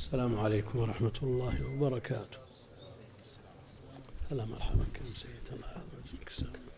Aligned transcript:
السلام 0.00 0.38
عليكم 0.38 0.78
ورحمة 0.78 1.18
الله 1.22 1.66
وبركاته. 1.66 2.38
هلا 4.30 4.44
مرحبا 4.44 4.84
كم 4.94 5.14
سيد 5.14 5.46
الله 5.52 5.68
يعطيك 5.68 6.28
السلام 6.28 6.70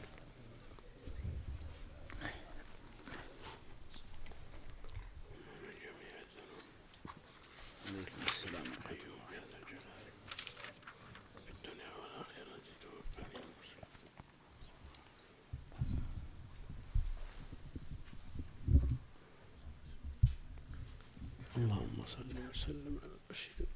اللهم 21.56 22.06
صل 22.06 22.32
وسلم 22.50 22.98
على 23.02 23.12
البشير 23.12 23.66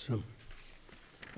سم 0.00 0.20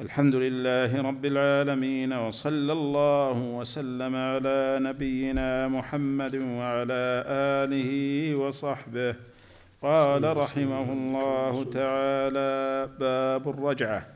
الحمد 0.00 0.34
لله 0.34 1.02
رب 1.02 1.24
العالمين 1.24 2.12
وصلى 2.12 2.72
الله 2.72 3.38
وسلم 3.58 4.16
على 4.16 4.78
نبينا 4.82 5.68
محمد 5.68 6.34
وعلى 6.36 7.24
آله 7.26 7.90
وصحبه. 8.34 9.14
قال 9.82 10.36
رحمه 10.36 10.92
الله 10.92 11.64
تعالى 11.64 12.88
باب 13.00 13.48
الرجعة 13.48 14.06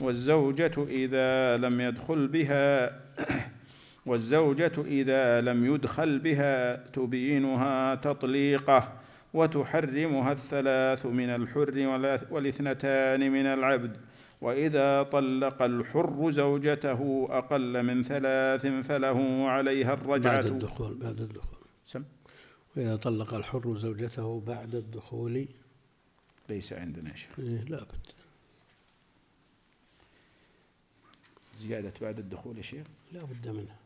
والزوجة 0.00 0.76
إذا 0.88 1.56
لم 1.56 1.80
يدخل 1.80 2.28
بها 2.28 2.92
والزوجة 4.06 4.72
إذا 4.86 5.40
لم 5.40 5.74
يدخل 5.74 6.18
بها 6.18 6.76
تبينها 6.76 7.94
تطليقه. 7.94 9.01
وتحرمها 9.34 10.32
الثلاث 10.32 11.06
من 11.06 11.30
الحر 11.30 11.86
والاثنتان 12.30 13.32
من 13.32 13.46
العبد. 13.46 13.96
وإذا 14.40 15.02
طلق 15.02 15.62
الحر 15.62 16.30
زوجته 16.30 17.28
أقل 17.30 17.82
من 17.82 18.02
ثلاث 18.02 18.66
فله 18.86 19.48
عليها 19.48 19.92
الرجعة. 19.92 20.36
بعد 20.36 20.46
الدخول 20.46 20.94
بعد 20.98 21.20
الدخول. 21.20 21.58
سم؟ 21.84 22.04
وإذا 22.76 22.96
طلق 22.96 23.34
الحر 23.34 23.76
زوجته 23.76 24.40
بعد 24.40 24.74
الدخول. 24.74 25.46
ليس 26.48 26.72
عندنا 26.72 27.14
شيء. 27.16 27.30
إيه 27.38 27.64
لا 27.64 27.76
بد. 27.76 28.06
زيادة 31.56 31.92
بعد 32.00 32.18
الدخول 32.18 32.56
يا 32.56 32.62
شيخ؟ 32.62 32.86
لا 33.12 33.22
بد 33.22 33.48
منها. 33.48 33.81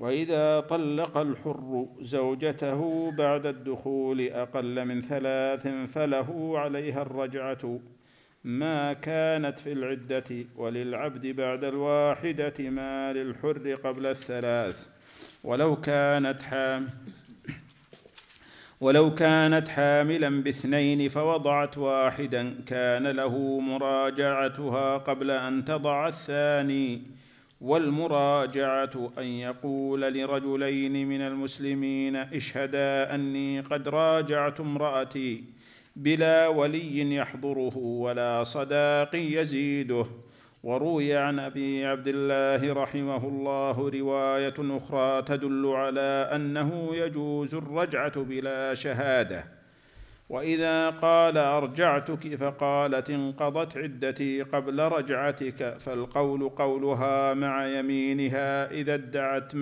وإذا 0.00 0.60
طلق 0.60 1.18
الحر 1.18 1.86
زوجته 2.00 3.10
بعد 3.10 3.46
الدخول 3.46 4.20
أقل 4.20 4.84
من 4.84 5.00
ثلاث 5.00 5.68
فله 5.68 6.58
عليها 6.58 7.02
الرجعة. 7.02 7.80
ما 8.44 8.92
كانت 8.92 9.58
في 9.58 9.72
العدة 9.72 10.46
وللعبد 10.56 11.26
بعد 11.26 11.64
الواحدة 11.64 12.54
ما 12.60 13.12
للحر 13.12 13.74
قبل 13.84 14.06
الثلاث. 14.06 14.88
ولو 15.44 15.76
كانت 15.76 16.42
حامل 16.42 16.88
ولو 18.80 19.14
كانت 19.14 19.68
حاملا 19.68 20.42
باثنين 20.42 21.08
فوضعت 21.08 21.78
واحدا 21.78 22.54
كان 22.66 23.06
له 23.06 23.60
مراجعتها 23.60 24.96
قبل 24.96 25.30
أن 25.30 25.64
تضع 25.64 26.08
الثاني. 26.08 27.19
والمراجعة 27.60 29.12
أن 29.18 29.24
يقول 29.24 30.00
لرجلين 30.00 31.08
من 31.08 31.20
المسلمين 31.20 32.16
اشهدا 32.16 33.14
أني 33.14 33.60
قد 33.60 33.88
راجعت 33.88 34.60
امرأتي 34.60 35.44
بلا 35.96 36.48
ولي 36.48 37.14
يحضره 37.14 37.76
ولا 37.76 38.42
صداق 38.42 39.10
يزيده. 39.14 40.06
وروي 40.62 41.16
عن 41.16 41.38
أبي 41.38 41.86
عبد 41.86 42.08
الله 42.08 42.72
رحمه 42.82 43.28
الله 43.28 43.88
رواية 43.88 44.54
أخرى 44.58 45.22
تدل 45.22 45.66
على 45.66 46.30
أنه 46.34 46.90
يجوز 46.92 47.54
الرجعة 47.54 48.22
بلا 48.22 48.74
شهادة. 48.74 49.59
وإذا 50.30 50.90
قال 50.90 51.38
أرجعتك 51.38 52.34
فقالت 52.34 53.10
انقضت 53.10 53.76
عدتي 53.76 54.42
قبل 54.42 54.80
رجعتك 54.80 55.76
فالقول 55.78 56.48
قولها 56.48 57.34
مع 57.34 57.66
يمينها 57.66 58.70
إذا 58.70 58.94
ادعت 58.94 59.52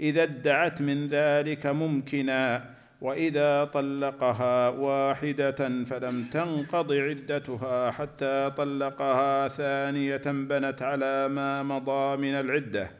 إذا 0.00 0.22
ادعت 0.22 0.82
من 0.82 1.06
ذلك 1.06 1.66
ممكنا. 1.66 2.64
وإذا 3.00 3.64
طلقها 3.64 4.68
واحدة 4.68 5.84
فلم 5.84 6.24
تنقض 6.24 6.92
عدتها 6.92 7.90
حتى 7.90 8.52
طلقها 8.56 9.48
ثانية 9.48 10.22
بنت 10.26 10.82
على 10.82 11.28
ما 11.28 11.62
مضى 11.62 12.16
من 12.16 12.34
العدة. 12.34 12.90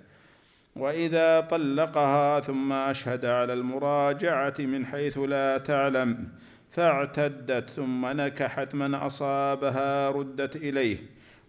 وإذا 0.76 1.40
طلقها 1.40 2.40
ثم 2.40 2.72
أشهد 2.72 3.24
على 3.24 3.52
المراجعة 3.52 4.54
من 4.58 4.86
حيث 4.86 5.18
لا 5.18 5.58
تعلم. 5.58 6.28
فاعتدت 6.70 7.70
ثم 7.70 8.06
نكحت 8.06 8.74
من 8.74 8.94
أصابها 8.94 10.10
ردت 10.10 10.56
إليه 10.56 10.96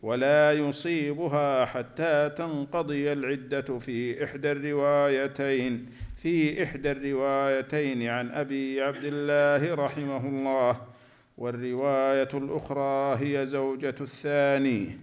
ولا 0.01 0.53
يصيبها 0.53 1.65
حتى 1.65 2.31
تنقضي 2.37 3.13
العدة 3.13 3.79
في 3.79 4.23
إحدى 4.23 4.51
الروايتين 4.51 5.89
في 6.15 6.63
إحدى 6.63 6.91
الروايتين 6.91 8.07
عن 8.07 8.31
أبي 8.31 8.81
عبد 8.81 9.03
الله 9.03 9.75
رحمه 9.75 10.27
الله 10.27 10.81
والرواية 11.37 12.29
الأخرى 12.33 13.17
هي 13.19 13.45
زوجة 13.45 13.95
الثاني. 14.01 14.97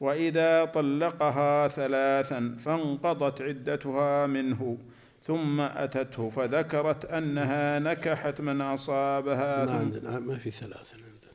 وإذا 0.00 0.64
طلقها 0.64 1.68
ثلاثا 1.68 2.56
فانقضت 2.58 3.42
عدتها 3.42 4.26
منه 4.26 4.78
ثم 5.28 5.60
أتته 5.60 6.30
فذكرت 6.30 7.04
أنها 7.04 7.78
نكحت 7.78 8.40
من 8.40 8.60
أصابها. 8.60 9.64
ما 9.64 9.72
عندنا 9.72 10.18
ما 10.18 10.38
في 10.38 10.50
ثلاثة 10.50 10.96
عندنا. 10.96 11.32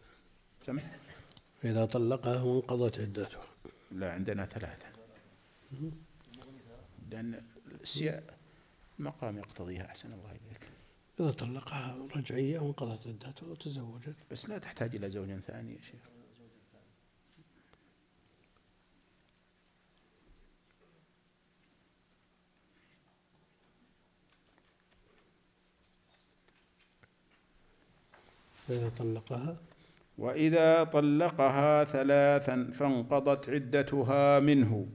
سمع؟ 0.61 0.81
إذا 1.63 1.85
طلقها 1.85 2.41
وانقضت 2.41 2.99
عدتها 2.99 3.43
لا 3.91 4.11
عندنا 4.11 4.45
ثلاثة. 4.45 4.85
لأن 7.11 7.41
السياق 7.81 8.23
المقام 8.99 9.37
يقتضيها 9.37 9.85
أحسن 9.85 10.13
الله 10.13 10.31
إليك. 10.31 10.61
إذا 11.19 11.31
طلقها 11.31 11.97
رجعية 12.15 12.59
وانقضت 12.59 13.07
عدتها 13.07 13.47
وتزوجت. 13.47 14.15
بس 14.31 14.49
لا 14.49 14.57
تحتاج 14.57 14.95
إلى 14.95 15.09
زوج 15.09 15.39
ثاني 15.39 15.73
يا 15.73 15.81
شيخ. 15.81 16.12
إذا 28.69 28.91
طلقها. 28.99 29.55
وإذا 30.17 30.83
طلقها 30.83 31.83
ثلاثا 31.83 32.69
فانقضت 32.73 33.49
عدتها 33.49 34.39
منه 34.39 34.87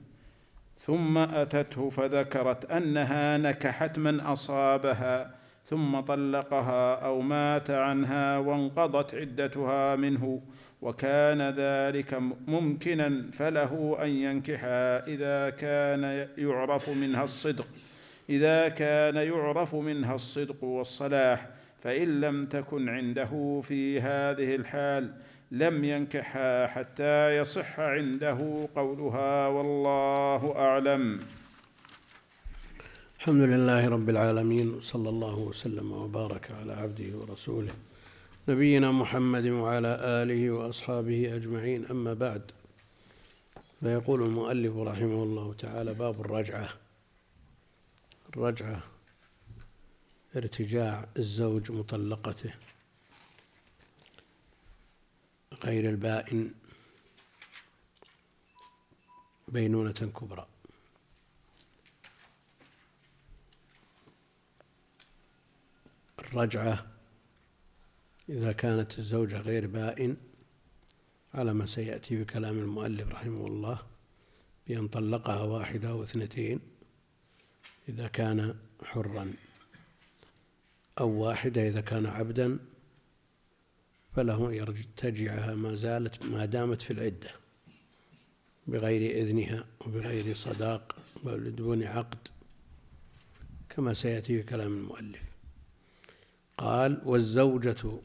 ثم 0.80 1.18
أتته 1.18 1.90
فذكرت 1.90 2.70
أنها 2.70 3.36
نكحت 3.36 3.98
من 3.98 4.20
أصابها 4.20 5.34
ثم 5.64 6.00
طلقها 6.00 6.94
أو 6.94 7.20
مات 7.20 7.70
عنها 7.70 8.38
وانقضت 8.38 9.14
عدتها 9.14 9.96
منه 9.96 10.42
وكان 10.82 11.42
ذلك 11.42 12.14
ممكنا 12.46 13.30
فله 13.32 13.98
أن 14.02 14.08
ينكحها 14.08 15.06
إذا 15.06 15.50
كان 15.50 16.28
يعرف 16.38 16.88
منها 16.88 17.24
الصدق. 17.24 17.68
إذا 18.30 18.68
كان 18.68 19.16
يعرف 19.16 19.74
منها 19.74 20.14
الصدق 20.14 20.64
والصلاح 20.64 21.57
فإن 21.80 22.20
لم 22.20 22.46
تكن 22.46 22.88
عنده 22.88 23.60
في 23.64 24.00
هذه 24.00 24.54
الحال 24.54 25.14
لم 25.50 25.84
ينكحها 25.84 26.66
حتى 26.66 27.36
يصح 27.36 27.80
عنده 27.80 28.68
قولها 28.76 29.46
والله 29.46 30.56
أعلم. 30.56 31.20
الحمد 33.20 33.42
لله 33.42 33.88
رب 33.88 34.08
العالمين 34.08 34.68
وصلى 34.74 35.08
الله 35.08 35.38
وسلم 35.38 35.92
وبارك 35.92 36.50
على 36.52 36.72
عبده 36.72 37.16
ورسوله 37.18 37.72
نبينا 38.48 38.92
محمد 38.92 39.46
وعلى 39.46 39.98
آله 40.02 40.50
وأصحابه 40.50 41.36
أجمعين. 41.36 41.86
أما 41.90 42.14
بعد 42.14 42.42
فيقول 43.80 44.22
المؤلف 44.22 44.76
رحمه 44.76 45.22
الله 45.22 45.54
تعالى 45.58 45.94
باب 45.94 46.20
الرجعة. 46.20 46.68
الرجعة 48.36 48.82
ارتجاع 50.36 51.08
الزوج 51.16 51.72
مطلقته 51.72 52.54
غير 55.64 55.90
البائن 55.90 56.54
بينونة 59.48 59.92
كبرى. 59.92 60.46
الرجعة 66.18 66.86
إذا 68.28 68.52
كانت 68.52 68.98
الزوجة 68.98 69.38
غير 69.38 69.66
بائن 69.66 70.16
على 71.34 71.54
ما 71.54 71.66
سيأتي 71.66 72.16
في 72.16 72.24
كلام 72.24 72.58
المؤلف 72.58 73.08
رحمه 73.08 73.46
الله 73.46 73.86
بأن 74.66 74.88
طلقها 74.88 75.42
واحدة 75.42 75.88
أو 75.88 76.02
اثنتين 76.02 76.60
إذا 77.88 78.08
كان 78.08 78.58
حرا. 78.84 79.34
أو 81.00 81.10
واحدة 81.10 81.68
إذا 81.68 81.80
كان 81.80 82.06
عبدا 82.06 82.58
فله 84.16 84.52
يرتجعها 84.52 85.54
ما 85.54 85.74
زالت 85.74 86.22
ما 86.24 86.44
دامت 86.44 86.82
في 86.82 86.92
العدة 86.92 87.30
بغير 88.66 89.22
إذنها 89.22 89.64
وبغير 89.80 90.34
صداق 90.34 90.96
بدون 91.24 91.82
عقد 91.82 92.28
كما 93.70 93.94
سيأتي 93.94 94.36
في 94.36 94.42
كلام 94.42 94.72
المؤلف. 94.72 95.22
قال 96.58 97.02
والزوجة 97.04 98.00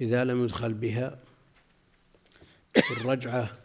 إذا 0.00 0.24
لم 0.24 0.44
يدخل 0.44 0.74
بها 0.74 1.18
الرجعة 2.90 3.58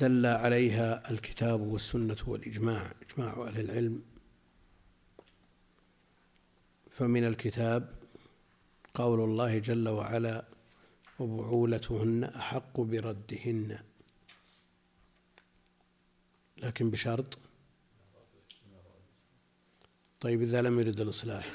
دل 0.00 0.26
عليها 0.26 1.10
الكتاب 1.10 1.60
والسنة 1.60 2.16
والإجماع. 2.26 2.92
إجماع 3.18 3.48
أهل 3.48 3.60
العلم. 3.60 4.02
فمن 6.90 7.24
الكتاب 7.24 7.98
قول 8.94 9.20
الله 9.20 9.58
جل 9.58 9.88
وعلا 9.88 10.44
وبعولتهن 11.18 12.24
أحق 12.24 12.80
بردهن. 12.80 13.78
لكن 16.56 16.90
بشرط. 16.90 17.38
طيب 20.20 20.42
إذا 20.42 20.62
لم 20.62 20.80
يرد 20.80 21.00
الإصلاح 21.00 21.52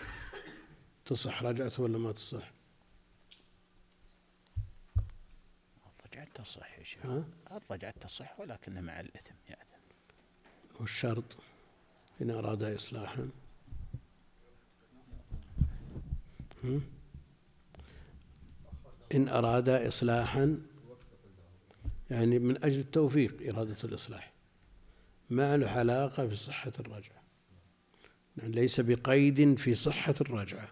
تصح 1.05 1.43
رجعته 1.43 1.83
ولا 1.83 1.97
ما 1.97 2.11
تصح؟ 2.11 2.51
الرجعة 5.99 6.27
تصح 6.35 6.79
يا 6.79 6.83
شيخ. 6.83 7.05
الرجعة 7.51 7.91
تصح 7.91 8.39
ولكن 8.39 8.83
مع 8.83 8.99
الإثم 8.99 9.35
يأثم 9.49 9.83
والشرط؟ 10.79 11.37
إن 12.23 12.31
أراد 12.31 12.63
إصلاحا. 12.63 13.29
إن 19.13 19.29
أراد 19.29 19.69
إصلاحا 19.69 20.61
يعني 22.09 22.39
من 22.39 22.63
أجل 22.63 22.79
التوفيق 22.79 23.53
إرادة 23.53 23.77
الإصلاح. 23.83 24.33
ما 25.29 25.57
له 25.57 25.69
علاقة 25.69 26.27
في 26.27 26.35
صحة 26.35 26.73
الرجعة. 26.79 27.23
يعني 28.37 28.51
ليس 28.51 28.79
بقيد 28.79 29.55
في 29.57 29.75
صحة 29.75 30.15
الرجعة. 30.21 30.67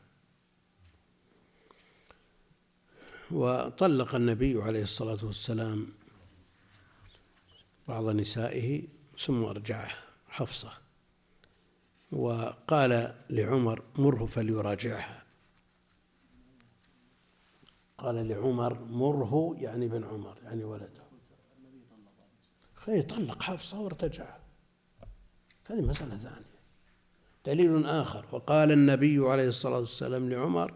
وطلق 3.31 4.15
النبي 4.15 4.61
عليه 4.61 4.83
الصلاة 4.83 5.25
والسلام 5.25 5.87
بعض 7.87 8.09
نسائه 8.09 8.87
ثم 9.19 9.43
أرجعه 9.43 9.91
حفصة. 10.29 10.80
وقال 12.11 13.15
لعمر 13.29 13.83
مره 13.97 14.25
فليراجعها. 14.25 15.23
قال 17.97 18.27
لعمر 18.27 18.79
مره 18.83 19.55
يعني 19.57 19.87
بن 19.87 20.03
عمر 20.03 20.37
يعني 20.43 20.63
ولده. 20.63 21.01
خي 22.75 23.01
طلق 23.01 23.43
حفصة 23.43 23.79
وارتجع. 23.79 24.37
هذه 25.69 25.81
مسألة 25.81 26.17
ثانية. 26.17 26.51
دليل 27.45 27.85
آخر. 27.85 28.25
وقال 28.31 28.71
النبي 28.71 29.19
عليه 29.19 29.47
الصلاة 29.47 29.79
والسلام 29.79 30.29
لعمر 30.29 30.73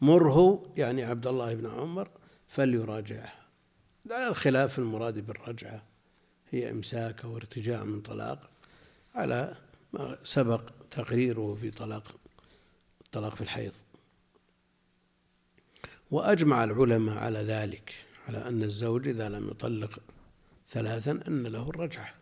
مره 0.00 0.72
يعني 0.76 1.02
عبد 1.04 1.26
الله 1.26 1.54
بن 1.54 1.66
عمر 1.66 2.10
فليراجعها. 2.48 3.40
على 4.10 4.28
الخلاف 4.28 4.78
المراد 4.78 5.26
بالرجعة 5.26 5.82
هي 6.50 6.70
إمساك 6.70 7.24
أو 7.24 7.36
ارتجاع 7.36 7.84
من 7.84 8.00
طلاق 8.00 8.50
على 9.14 9.56
ما 9.92 10.18
سبق 10.24 10.70
تقريره 10.90 11.58
في 11.60 11.70
طلاق 11.70 12.14
الطلاق 13.00 13.34
في 13.34 13.40
الحيض. 13.40 13.72
وأجمع 16.10 16.64
العلماء 16.64 17.18
على 17.18 17.38
ذلك 17.38 17.94
على 18.28 18.48
أن 18.48 18.62
الزوج 18.62 19.08
إذا 19.08 19.28
لم 19.28 19.48
يطلق 19.48 19.98
ثلاثا 20.68 21.20
أن 21.28 21.46
له 21.46 21.70
الرجعة. 21.70 22.14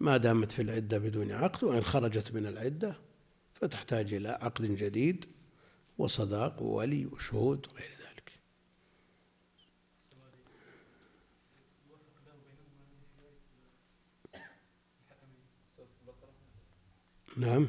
ما 0.00 0.16
دامت 0.16 0.52
في 0.52 0.62
العدة 0.62 0.98
بدون 0.98 1.32
عقد 1.32 1.64
وإن 1.64 1.82
خرجت 1.82 2.32
من 2.32 2.46
العدة 2.46 2.96
فتحتاج 3.54 4.14
إلى 4.14 4.28
عقد 4.28 4.64
جديد 4.64 5.24
وصداق 5.98 6.62
وولي 6.62 7.06
وشهود 7.06 7.66
وغير 7.66 7.90
ذلك 7.90 8.32
نعم. 17.36 17.68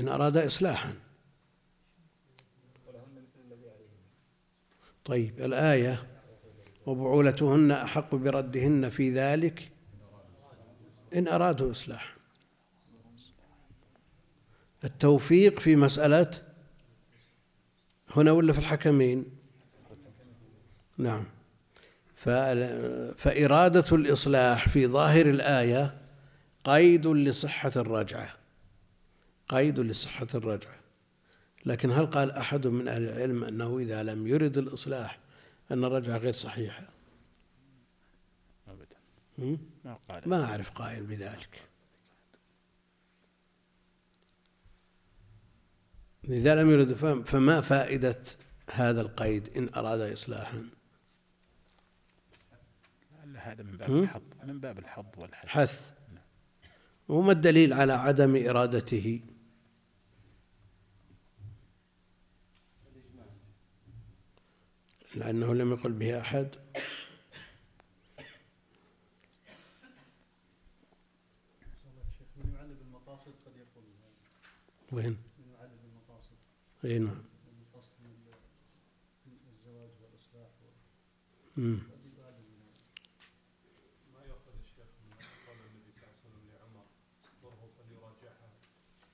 إن 0.00 0.08
أراد 0.08 0.36
إصلاحا. 0.36 0.94
طيب 5.04 5.40
الآية 5.40 6.06
وبعولتهن 6.86 7.70
أحق 7.70 8.14
بردهن 8.14 8.90
في 8.90 9.10
ذلك. 9.10 9.72
إن 11.14 11.28
أرادوا 11.28 11.70
إصلاح 11.70 12.16
التوفيق 14.84 15.60
في 15.60 15.76
مسألة 15.76 16.30
هنا 18.10 18.32
ولا 18.32 18.52
في 18.52 18.58
الحكمين؟ 18.58 19.24
نعم. 20.98 21.33
فإرادة 23.16 23.96
الإصلاح 23.96 24.68
في 24.68 24.86
ظاهر 24.86 25.26
الآية 25.26 25.94
قيد 26.64 27.06
لصحة 27.06 27.72
الرجعة. 27.76 28.34
قيد 29.48 29.80
لصحة 29.80 30.26
الرجعة. 30.34 30.74
لكن 31.66 31.90
هل 31.90 32.06
قال 32.06 32.30
أحد 32.30 32.66
من 32.66 32.88
أهل 32.88 33.02
العلم 33.02 33.44
أنه 33.44 33.78
إذا 33.78 34.02
لم 34.02 34.26
يرد 34.26 34.58
الإصلاح 34.58 35.18
أن 35.70 35.84
الرجعة 35.84 36.16
غير 36.16 36.32
صحيحة؟ 36.32 36.88
أبدا. 38.68 39.58
ما, 39.84 39.98
قال. 40.08 40.28
ما 40.28 40.44
أعرف 40.44 40.70
قائل 40.70 41.06
بذلك. 41.06 41.62
إذا 46.28 46.62
لم 46.62 46.70
يرد 46.70 46.92
فما 47.26 47.60
فائدة 47.60 48.20
هذا 48.70 49.00
القيد 49.00 49.56
إن 49.56 49.68
أراد 49.76 50.00
إصلاحا؟ 50.12 50.64
هذا 53.44 53.62
من 53.62 53.76
باب 53.76 53.90
الحظ 54.02 54.22
من 54.44 54.60
باب 54.60 54.78
الحظ 54.78 55.06
والحث 55.16 55.46
حث. 55.48 55.92
وما 57.08 57.32
الدليل 57.32 57.72
على 57.72 57.92
عدم 57.92 58.48
إرادته؟ 58.48 59.20
لأنه 65.14 65.54
لم 65.54 65.72
يقل 65.72 65.92
به 65.92 66.20
أحد. 66.20 66.48
وين؟ 74.92 75.16
من 75.38 75.52
معلم 75.52 75.78
المقاصد 75.84 76.36
اي 76.84 76.98
نعم 76.98 77.24
الزواج 79.52 79.90
والإصلاح 80.02 80.50
مم. 81.56 81.78
ما 84.14 84.20
يؤخذ 84.30 84.54
الشيخ 84.64 84.86
من 85.02 85.16
قول 85.46 85.56
النبي 85.66 85.90
صلى 85.92 86.02
الله 86.02 86.14
عليه 86.14 86.22
وسلم 86.22 86.42
لعمر 86.52 86.86
مره 87.42 87.64
فليراجعها 87.76 88.50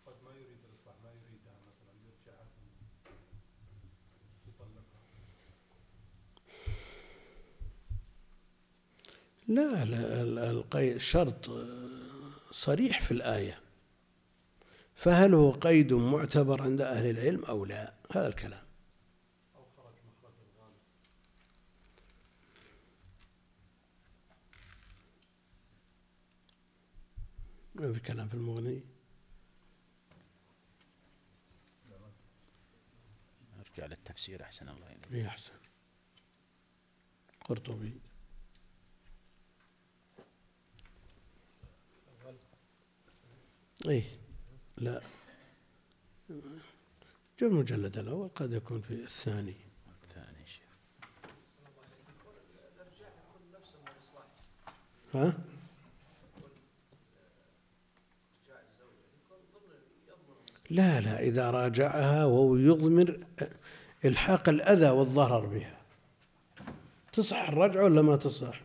قد 0.06 0.16
ما 0.24 0.30
يريد 0.40 0.58
الاصلاح 0.68 0.96
ما 1.04 1.10
يريدها 1.10 1.56
مثلا 1.68 1.92
يرجعها 2.06 2.46
ثم 2.54 4.48
يطلقها 4.48 5.00
لا 9.50 9.84
الشرط 10.74 11.50
آه، 11.50 12.30
صريح 12.52 13.00
في 13.00 13.10
الآية. 13.10 13.60
فهل 14.94 15.34
هو 15.34 15.50
قيد 15.50 15.92
معتبر 15.92 16.62
عند 16.62 16.80
أهل 16.80 17.10
العلم 17.10 17.44
أو 17.44 17.64
لا؟ 17.64 17.94
هذا 18.12 18.28
الكلام. 18.28 18.62
ما 27.74 27.92
في 27.92 28.00
كلام 28.00 28.28
في 28.28 28.34
المغني؟ 28.34 28.80
ارجع 33.58 33.86
للتفسير 33.86 34.42
أحسن 34.42 34.68
الله 34.68 34.96
اي 35.12 35.26
أحسن. 35.26 35.52
قرطبي. 37.44 38.09
اي 43.88 44.04
لا. 44.76 45.00
جو 47.40 47.46
المجلد 47.46 47.98
الأول 47.98 48.28
قد 48.28 48.52
يكون 48.52 48.80
في 48.80 48.94
الثاني. 48.94 49.56
الثاني 50.02 50.46
شيخ. 50.46 50.62
ها؟ 55.14 55.38
لا 60.70 61.00
لا 61.00 61.20
إذا 61.20 61.50
راجعها 61.50 62.24
وهو 62.24 62.56
يضمر 62.56 63.26
إلحاق 64.04 64.48
الأذى 64.48 64.90
والضرر 64.90 65.46
بها. 65.46 65.80
تصح 67.12 67.48
الرجعة 67.48 67.84
ولا 67.84 68.02
ما 68.02 68.16
تصح؟ 68.16 68.60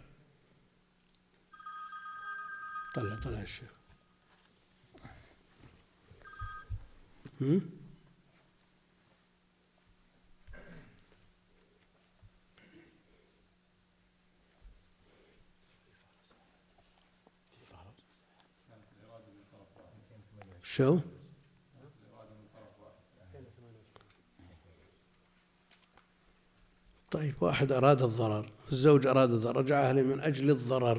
طلع 2.95 3.19
طلع 3.24 3.41
الشيخ 3.41 3.75
شو؟ 20.75 21.00
طيب 27.12 27.36
واحد 27.42 27.72
أراد 27.72 28.01
الضرر 28.04 28.51
الزوج 28.72 29.08
أراد 29.08 29.32
الضرر 29.32 29.58
رجع 29.58 29.89
أهله 29.89 30.01
من 30.01 30.22
أجل 30.22 30.50
الضرر 30.51 30.98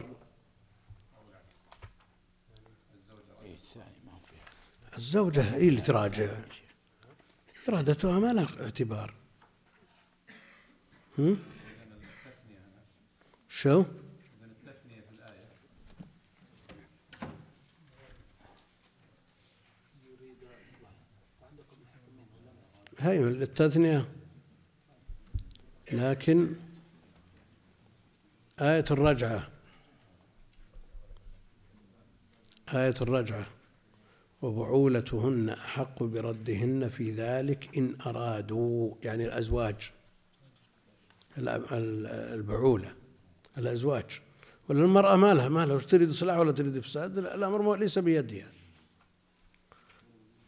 اي 3.43 3.55
الثاني 3.55 3.97
ما 4.07 4.13
هو 4.13 4.19
فيها 4.19 4.45
الزوجة 4.97 5.43
هي 5.43 5.69
اللي 5.69 5.81
تراجع. 5.81 6.45
إرادتها 7.69 8.19
ما 8.19 8.33
لها 8.33 8.65
اعتبار. 8.65 9.15
هم؟ 11.19 11.39
شو؟ 13.49 13.85
هاي 22.99 23.19
التثنية. 23.19 24.09
لكن 25.93 26.55
آية 28.61 28.85
الرجعة. 28.91 29.49
آية 32.75 32.95
الرجعة. 33.01 33.56
وبعولتهن 34.43 35.49
أحق 35.49 36.03
بردهن 36.03 36.89
في 36.89 37.11
ذلك 37.11 37.79
إن 37.79 37.97
أرادوا 38.07 38.95
يعني 39.03 39.25
الأزواج 39.27 39.91
ال- 41.39 41.49
ال- 41.49 42.07
البعولة 42.07 42.95
الأزواج. 43.59 44.21
ولا 44.69 44.85
المرأة 44.85 45.17
ما 45.17 45.35
لها 45.35 45.49
ما 45.49 45.67
لها 45.67 45.79
تريد 45.79 46.11
إصلاح 46.11 46.39
ولا 46.39 46.53
تريد 46.53 46.77
إفساد؟ 46.77 47.19
لا، 47.19 47.35
الأمر 47.35 47.77
ليس 47.77 47.99
بيدها. 47.99 48.53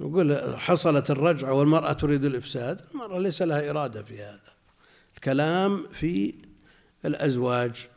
نقول 0.00 0.57
حصلت 0.59 1.11
الرجعة 1.11 1.52
والمرأة 1.52 1.92
تريد 1.92 2.25
الإفساد 2.25 2.80
المرأة 2.95 3.18
ليس 3.18 3.42
لها 3.42 3.71
إرادة 3.71 4.02
في 4.02 4.23
هذا. 4.23 4.52
الكلام 5.14 5.87
في 5.92 6.35
الأزواج. 7.04 7.88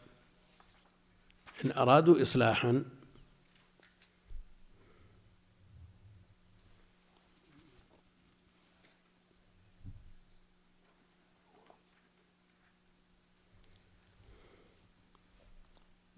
إن 1.65 1.71
أرادوا 1.71 2.21
إصلاحا 2.21 2.83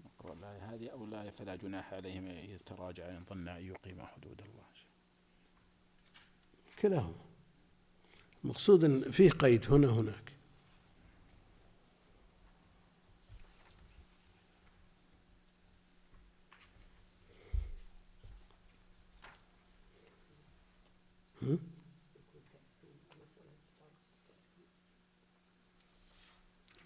نقرأ 0.04 0.32
الآية 0.32 0.74
هذه 0.74 0.88
أو 0.88 1.04
الآية 1.04 1.30
فلا 1.30 1.56
جناح 1.74 1.94
عليهم 1.94 2.26
أن 2.26 2.50
يتراجعا 2.50 3.10
إن 3.10 3.24
ظنا 3.30 3.58
أن 3.58 3.66
يقيما 3.66 4.06
حدود 4.06 4.40
الله. 4.40 4.64
كلاهما. 6.82 7.24
مقصود 8.44 8.84
أن 8.84 9.10
فيه 9.10 9.30
قيد 9.30 9.72
هنا 9.72 9.86
هناك؟ 9.88 10.34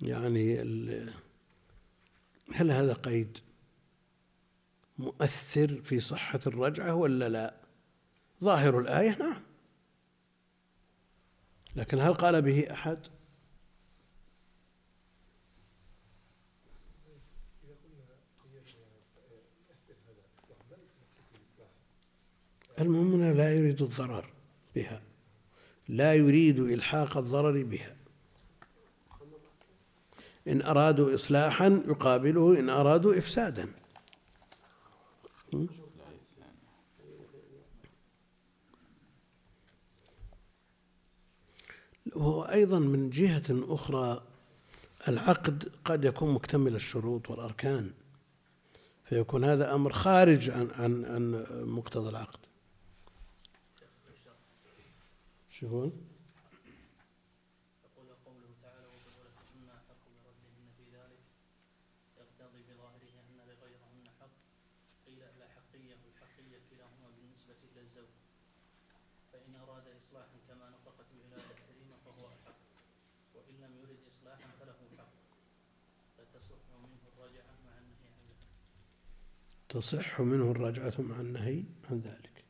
يعني 0.03 0.59
هل 2.53 2.71
هذا 2.71 2.93
قيد 2.93 3.39
مؤثر 4.99 5.81
في 5.85 6.01
صحة 6.01 6.41
الرجعة 6.47 6.95
ولا 6.95 7.29
لا؟ 7.29 7.55
ظاهر 8.45 8.79
الآية 8.79 9.19
نعم 9.19 9.43
لكن 11.77 11.99
هل 11.99 12.15
قال 12.15 12.43
به 12.43 12.73
أحد؟ 12.73 12.99
المهم 22.81 23.37
لا 23.37 23.55
يريد 23.55 23.83
الضرر 23.83 24.27
بها 24.77 25.03
لا 25.89 26.15
يريد 26.15 26.59
إلحاق 26.59 27.17
الضرر 27.17 27.63
بها 27.63 27.97
إن 30.49 30.63
أرادوا 30.63 31.15
إصلاحا 31.15 31.83
يقابله 31.89 32.59
إن 32.59 32.71
أرادوا 32.71 33.19
إفسادا 33.19 33.69
وهو 42.17 42.43
أيضا 42.43 42.79
من 42.79 43.11
جهة 43.11 43.43
أخرى 43.51 44.23
العقد 45.09 45.73
قد 45.85 46.05
يكون 46.05 46.35
مكتمل 46.35 46.75
الشروط 46.75 47.31
والأركان 47.31 47.93
فيكون 49.05 49.45
هذا 49.45 49.75
أمر 49.75 49.93
خارج 49.93 50.51
عن 50.51 50.71
عن 50.71 51.05
عن 51.05 51.47
مقتضى 51.67 52.09
العقد. 52.09 52.39
شو 55.51 55.67
يقول؟ 55.67 55.93
يقول 57.85 58.09
قوله 58.27 58.51
تعالى 58.63 58.87
وبعولتهن 58.87 59.69
أحق 59.79 60.03
بردهن 60.25 60.69
في 60.77 60.83
ذلك 60.97 61.23
يقتضي 62.19 62.63
بظاهره 62.63 63.15
أن 63.31 63.37
لغيرهن 63.49 64.05
حق 64.21 64.31
قيل 65.07 65.23
الأحقية 65.23 65.97
والحقية 66.05 66.61
كلاهما 66.71 67.09
بالنسبة 67.17 67.57
إلى 67.73 67.81
الزوج 67.81 68.15
فإن 69.33 69.55
أراد 69.55 69.87
إصلاحا 70.01 70.37
كما 70.49 70.71
نطقت 70.71 71.07
به 71.15 71.23
الآية 71.29 71.51
الكريمة 71.59 71.97
فهو 72.05 72.29
أحق 72.29 72.59
وإن 73.35 73.55
لم 73.65 73.73
يرد 73.83 73.99
إصلاحا 74.09 74.49
فله 74.61 74.79
حق 74.99 75.13
فتصح 76.19 76.63
منه 76.83 77.03
الرجعة 77.13 77.55
مع 77.67 77.79
النهي 77.79 78.09
عن 78.15 78.23
ذلك 78.29 78.49
تصح 79.69 80.21
منه 80.21 80.51
الرجعة 80.51 80.95
مع 80.99 81.21
النهي 81.21 81.65
عن 81.91 82.01
ذلك. 82.01 82.45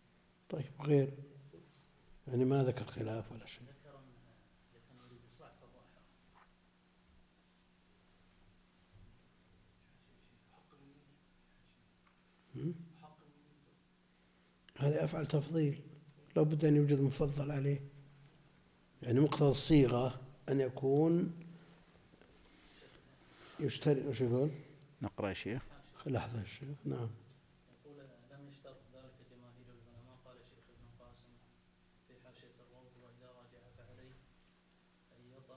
طيب 0.51 0.73
غير 0.81 1.13
يعني 2.29 2.45
ما 2.45 2.65
ذكر 2.65 2.85
خلاف 2.85 3.33
ولا 3.33 3.47
شيء. 3.47 3.63
هذه 14.77 15.05
أفعل 15.05 15.27
تفضيل. 15.27 15.81
لو 16.37 16.45
بد 16.45 16.65
أن 16.65 16.77
يوجد 16.77 17.01
مفضل 17.01 17.51
عليه. 17.51 17.81
يعني 19.03 19.21
مقتضى 19.21 19.51
الصيغة 19.51 20.21
أن 20.49 20.61
يكون 20.61 21.33
يشتري 23.61 24.07
وش 24.07 24.21
يقول؟ 24.21 24.51
نقرأ 25.03 25.29
يا 25.29 25.35
شيخ. 25.35 25.63
لحظة 26.09 26.39
يا 26.41 26.45
شيخ. 26.45 26.79
نعم 26.85 27.11
يقول 27.75 27.99
لم 28.33 28.49
يشترط 28.49 28.81
ذلك 28.95 29.15
جماهير 29.31 29.67
العلماء 29.77 30.17
قال 30.25 30.37
شيخ 30.51 30.65
ابن 30.75 30.89
قاسم 31.01 31.33
في 32.09 32.15
حاشية 32.25 32.55
الروض 32.65 32.93
وإذا 33.03 33.29
راجع 33.33 33.61
فعليه 33.79 34.17
أن 35.17 35.21
يطأ 35.37 35.57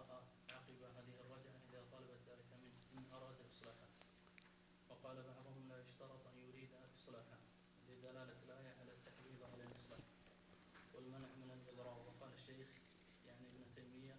عقب 0.51 0.79
هذه 0.97 1.15
الرجعة 1.23 1.57
إذا 1.69 1.81
طلبت 1.91 2.21
ذلك 2.29 2.49
منه 2.63 2.75
إن 2.97 3.13
أراد 3.13 3.35
إصلاحا 3.49 3.87
وقال 4.89 5.23
بعضهم 5.23 5.69
لا 5.69 5.81
يشترط 5.81 6.27
أن 6.27 6.37
يريد 6.37 6.69
إصلاحا 6.95 7.37
لدلالة 7.89 8.35
الآية 8.45 8.71
على 8.79 8.91
التحريض 8.93 9.43
على 9.53 9.63
الإصلاح 9.63 9.99
والمنع 10.93 11.27
من 11.41 11.51
الإضرار 11.51 11.99
وقال 12.07 12.33
الشيخ 12.33 12.67
يعني 13.27 13.47
ابن 13.47 13.63
تيمية 13.75 14.15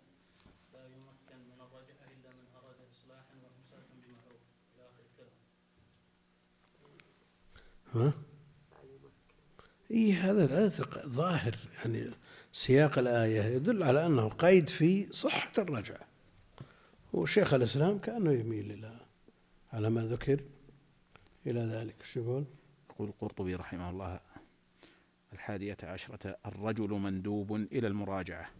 لا 0.72 0.86
يمكن 0.86 1.38
من 1.48 1.60
الرجعة 1.60 2.04
إلا 2.14 2.30
من 2.30 2.46
أراد 2.56 2.80
إصلاحا 2.90 3.34
وإمساكا 3.42 3.94
بمعروف 4.02 4.42
إلى 4.74 4.88
آخر 4.88 5.02
الكلام 5.10 5.36
ها؟ 7.94 8.12
إيه 9.90 10.30
هذا 10.30 10.68
تق- 10.68 11.06
ظاهر 11.06 11.56
يعني 11.74 12.10
سياق 12.52 12.98
الآية 12.98 13.42
يدل 13.42 13.82
على 13.82 14.06
أنه 14.06 14.28
قيد 14.28 14.68
في 14.68 15.06
صحة 15.12 15.52
الرجعة 15.58 16.00
وشيخ 17.12 17.54
الإسلام 17.54 17.98
كأنه 17.98 18.32
يميل 18.32 18.70
إلى 18.72 18.96
على 19.72 19.90
ما 19.90 20.00
ذكر 20.00 20.40
إلى 21.46 21.60
ذلك 21.60 21.94
شو 22.12 22.20
يقول؟ 22.20 22.44
يقول 22.90 23.08
القرطبي 23.08 23.54
رحمه 23.54 23.90
الله 23.90 24.20
الحادية 25.32 25.76
عشرة 25.82 26.36
الرجل 26.46 26.88
مندوب 26.90 27.54
إلى 27.56 27.86
المراجعة 27.86 28.50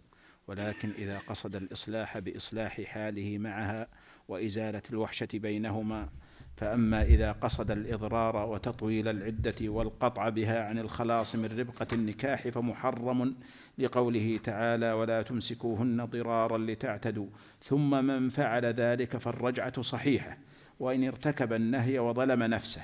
ولكن 0.47 0.91
إذا 0.99 1.19
قصد 1.19 1.57
الإصلاح 1.57 2.19
بإصلاح 2.19 2.81
حاله 2.81 3.39
معها 3.39 3.89
وإزالة 4.29 4.83
الوحشة 4.91 5.29
بينهما 5.35 6.09
فأما 6.57 7.03
إذا 7.03 7.33
قصد 7.33 7.71
الإضرار 7.71 8.37
وتطويل 8.37 9.09
العدة 9.09 9.55
والقطع 9.61 10.29
بها 10.29 10.65
عن 10.65 10.79
الخلاص 10.79 11.37
من 11.37 11.59
ربقة 11.59 11.87
النكاح 11.93 12.49
فمحرم 12.49 13.35
لقوله 13.79 14.41
تعالى 14.45 14.93
ولا 14.93 15.23
تمسكوهن 15.23 16.05
ضرارا 16.05 16.59
لتعتدوا 16.59 17.27
ثم 17.65 18.05
من 18.05 18.29
فعل 18.29 18.65
ذلك 18.65 19.17
فالرجعة 19.17 19.83
صحيحة 19.83 20.39
وإن 20.81 21.05
ارتكب 21.05 21.53
النهي 21.53 21.99
وظلم 21.99 22.43
نفسه. 22.43 22.83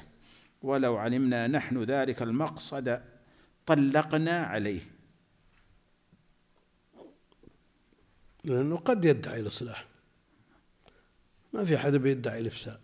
ولو 0.62 0.96
علمنا 0.96 1.46
نحن 1.46 1.82
ذلك 1.82 2.22
المقصد 2.22 3.00
طلقنا 3.66 4.42
عليه. 4.42 4.80
لأنه 8.44 8.76
قد 8.76 9.04
يدعي 9.04 9.40
الإصلاح 9.40 9.86
ما 11.52 11.64
في 11.64 11.78
حد 11.78 11.92
بيدعي 11.92 12.40
الإفساد 12.40 12.80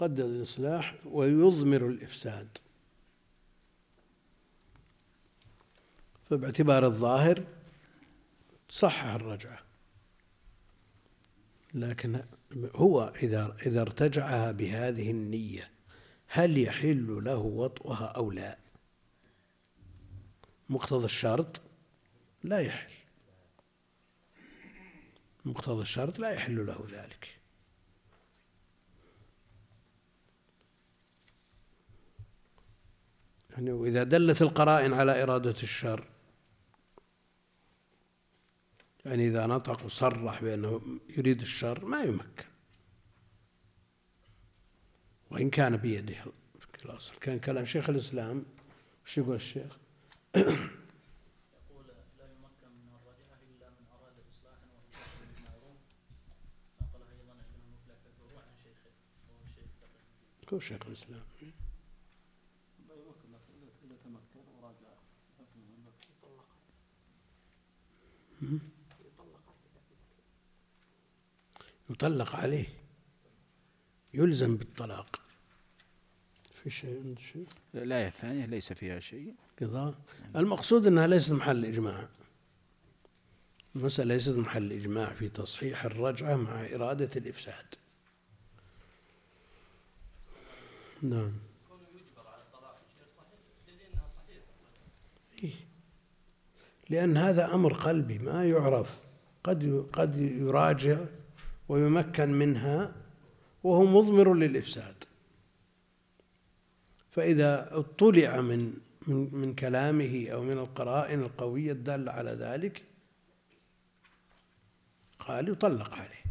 قد 0.00 0.20
الإصلاح 0.20 0.94
ويضمر 1.06 1.86
الإفساد. 1.86 2.58
فباعتبار 6.30 6.86
الظاهر 6.86 7.44
صحح 8.68 9.04
الرجعة. 9.04 9.58
لكن 11.74 12.22
هو 12.74 13.12
إذا 13.22 13.56
إذا 13.66 13.80
ارتجعها 13.80 14.52
بهذه 14.52 15.10
النية 15.10 15.70
هل 16.26 16.58
يحل 16.58 17.24
له 17.24 17.36
وطئها 17.36 18.06
أو 18.06 18.30
لا؟ 18.30 18.58
مقتضى 20.68 21.04
الشرط 21.04 21.60
لا 22.44 22.58
يحل. 22.58 22.92
مقتضى 25.44 25.82
الشرط 25.82 26.18
لا 26.18 26.30
يحل 26.30 26.66
له 26.66 26.86
ذلك. 26.90 27.39
يعني 33.52 33.72
وإذا 33.72 34.02
دلت 34.02 34.42
القرائن 34.42 34.92
على 34.92 35.22
إرادة 35.22 35.50
الشر 35.62 36.04
يعني 39.04 39.26
إذا 39.26 39.46
نطق 39.46 39.84
وصرح 39.84 40.42
بأنه 40.42 40.80
يريد 41.18 41.40
الشر 41.40 41.84
ما 41.84 42.02
يمكن. 42.02 42.44
وإن 45.30 45.50
كان 45.50 45.76
بيده 45.76 46.24
في 46.78 46.84
الأصل 46.84 47.14
كان 47.20 47.38
كلام 47.38 47.64
شيخ 47.64 47.90
الإسلام. 47.90 48.44
وش 49.06 49.18
يقول 49.18 49.34
الشيخ؟ 49.36 49.78
يقول 50.36 50.54
لا 52.18 52.26
يمكن 52.32 52.70
من 52.70 52.92
الرجعة 52.94 53.38
إلا 53.50 53.70
من 53.70 53.86
أراد 53.92 54.14
إصلاحا 54.30 54.66
وإمساكا 54.74 55.20
بالمعروف 55.20 55.80
نقل 56.80 57.02
أيضا 57.12 57.32
ابن 57.32 57.60
المفلح 57.66 57.96
في 58.02 58.08
الفروع 58.08 58.42
عن 58.42 58.54
شيخه 58.62 58.90
وهو 59.28 59.40
الشيخ 59.44 59.70
تقي 60.42 60.56
هو 60.56 60.60
شيخ 60.60 60.86
الإسلام 60.86 61.22
لا 62.88 62.94
يمكن 62.94 63.28
لك 63.32 63.44
إذا 63.56 63.70
إذا 63.84 63.96
تمكن 64.04 64.40
وراجع 64.58 64.92
حكمه 65.38 65.66
أنك 65.76 65.94
يطلق 71.90 72.34
عليه. 72.36 72.66
يلزم 74.14 74.56
بالطلاق. 74.56 75.20
في 76.62 76.70
شيء 76.70 77.02
عند 77.04 77.18
الشيخ 77.18 77.48
الآية 77.74 78.08
الثانية 78.08 78.46
ليس 78.46 78.72
فيها 78.72 79.00
شيء. 79.00 79.34
قضاء 79.62 79.94
المقصود 80.36 80.86
إنها 80.86 81.06
ليست 81.06 81.32
محل 81.32 81.64
إجماع. 81.64 82.08
المسألة 83.76 84.14
ليست 84.14 84.30
محل 84.30 84.72
إجماع 84.72 85.14
في 85.14 85.28
تصحيح 85.28 85.84
الرجعة 85.84 86.36
مع 86.36 86.64
إرادة 86.74 87.10
الإفساد. 87.16 87.74
نعم 91.02 91.32
كونه 91.68 91.88
يجبر 91.94 92.26
على 92.28 92.42
الطلاق 92.42 92.80
شيخ 92.98 93.08
صحيح 93.16 93.40
دليل 93.66 93.92
أنها 93.92 94.08
صحيحة 94.16 94.44
إيه. 95.42 95.54
لأن 96.90 97.16
هذا 97.16 97.54
أمر 97.54 97.72
قلبي 97.72 98.18
ما 98.18 98.44
يعرف. 98.44 98.98
قد 99.44 99.86
قد 99.92 100.16
يراجع 100.16 100.98
ويمكن 101.68 102.32
منها 102.32 102.92
وهو 103.64 103.84
مضمر 103.84 104.34
للإفساد. 104.34 105.04
فإذا 107.10 107.78
اطلع 107.78 108.40
من 108.40 108.74
من 109.06 109.34
من 109.34 109.54
كلامه 109.54 110.28
أو 110.28 110.42
من 110.42 110.58
القرائن 110.58 111.20
القوية 111.20 111.72
الدالة 111.72 112.12
على 112.12 112.30
ذلك 112.30 112.82
قال 115.18 115.48
يطلق 115.48 115.94
عليه. 115.94 116.24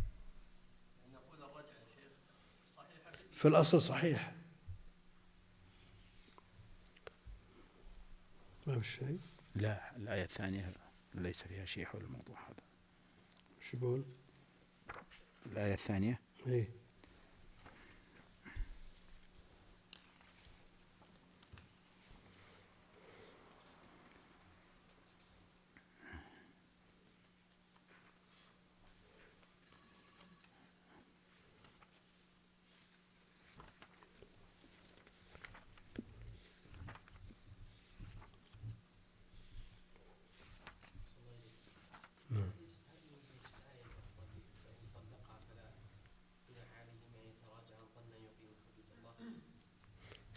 في 3.34 3.48
الأصل 3.48 3.82
صحيح. 3.82 4.34
ما 8.68 8.80
في 8.80 8.88
شيء؟ 8.88 9.20
لا 9.56 9.96
الآية 9.96 10.24
الثانية 10.24 10.74
ليس 11.16 11.44
فيها 11.44 11.66
شيء 11.66 11.86
حول 11.86 12.02
الموضوع 12.04 12.38
هذا. 12.48 12.64
شو 13.62 13.78
يقول؟ 13.78 14.04
الآية 15.46 15.74
الثانية؟ 15.74 16.20
إيه 16.48 16.68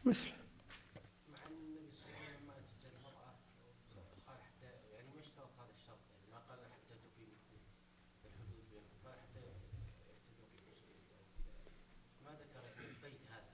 مثل 0.04 0.32
مع 1.28 1.38
ان 1.46 1.52
النبي 1.52 1.92
صلى 1.94 2.06
الله 2.10 2.18
عليه 2.18 2.34
وسلم 2.34 2.46
ما 2.46 2.54
اتت 2.58 2.84
المراه 2.94 3.34
قال 4.26 4.38
حتى 4.42 4.66
يعني 4.92 5.08
ما 5.14 5.20
اشترط 5.20 5.50
هذا 5.58 5.70
الشرط 5.74 5.98
يعني 6.10 6.26
ما 6.32 6.38
قال 6.38 6.58
حتى 6.72 6.94
تقيم 6.94 7.32
الحدود 8.24 8.64
بينكم 8.70 8.96
قال 9.04 9.14
حتى 9.20 9.40
يعتدوا 9.40 10.46
بمسلمين 10.52 11.04
أو 11.14 11.22
كذا 11.38 11.54
ما 12.24 12.30
ذكر 12.40 12.62
البيت 12.78 13.20
هذا 13.30 13.50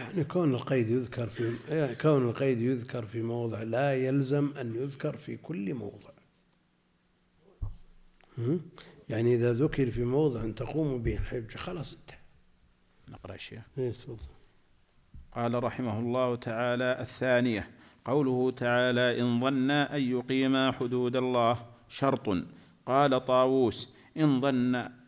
يعني 0.00 0.24
كون 0.24 0.54
القيد 0.54 0.90
يذكر 0.90 1.26
في 1.26 1.56
يعني 1.68 1.94
كون 1.94 2.28
القيد 2.28 2.60
يذكر 2.60 3.06
في 3.06 3.22
موضع 3.22 3.62
لا 3.62 3.94
يلزم 3.94 4.52
أن 4.60 4.74
يذكر 4.74 5.16
في 5.16 5.36
كل 5.36 5.74
موضع؟ 5.74 6.10
يعني 9.08 9.34
إذا 9.34 9.52
ذكر 9.52 9.90
في 9.90 10.04
موضع 10.04 10.50
تقوم 10.50 11.02
به 11.02 11.14
الحجة 11.16 11.56
خلاص 11.56 11.94
انتهى 11.94 12.18
نقرأ 13.08 13.34
الشيخ 13.34 13.62
إيه، 13.78 13.90
تفضل. 13.90 14.18
قال 15.32 15.64
رحمه 15.64 15.98
الله 15.98 16.36
تعالى 16.36 17.00
الثانية 17.00 17.70
قوله 18.04 18.50
تعالى 18.50 19.20
إن 19.20 19.40
ظنا 19.40 19.96
أن 19.96 20.02
يقيما 20.02 20.72
حدود 20.72 21.16
الله 21.16 21.66
شرط 21.88 22.44
قال 22.86 23.24
طاووس 23.24 23.88
إن 24.16 24.40
ظن 24.40 24.99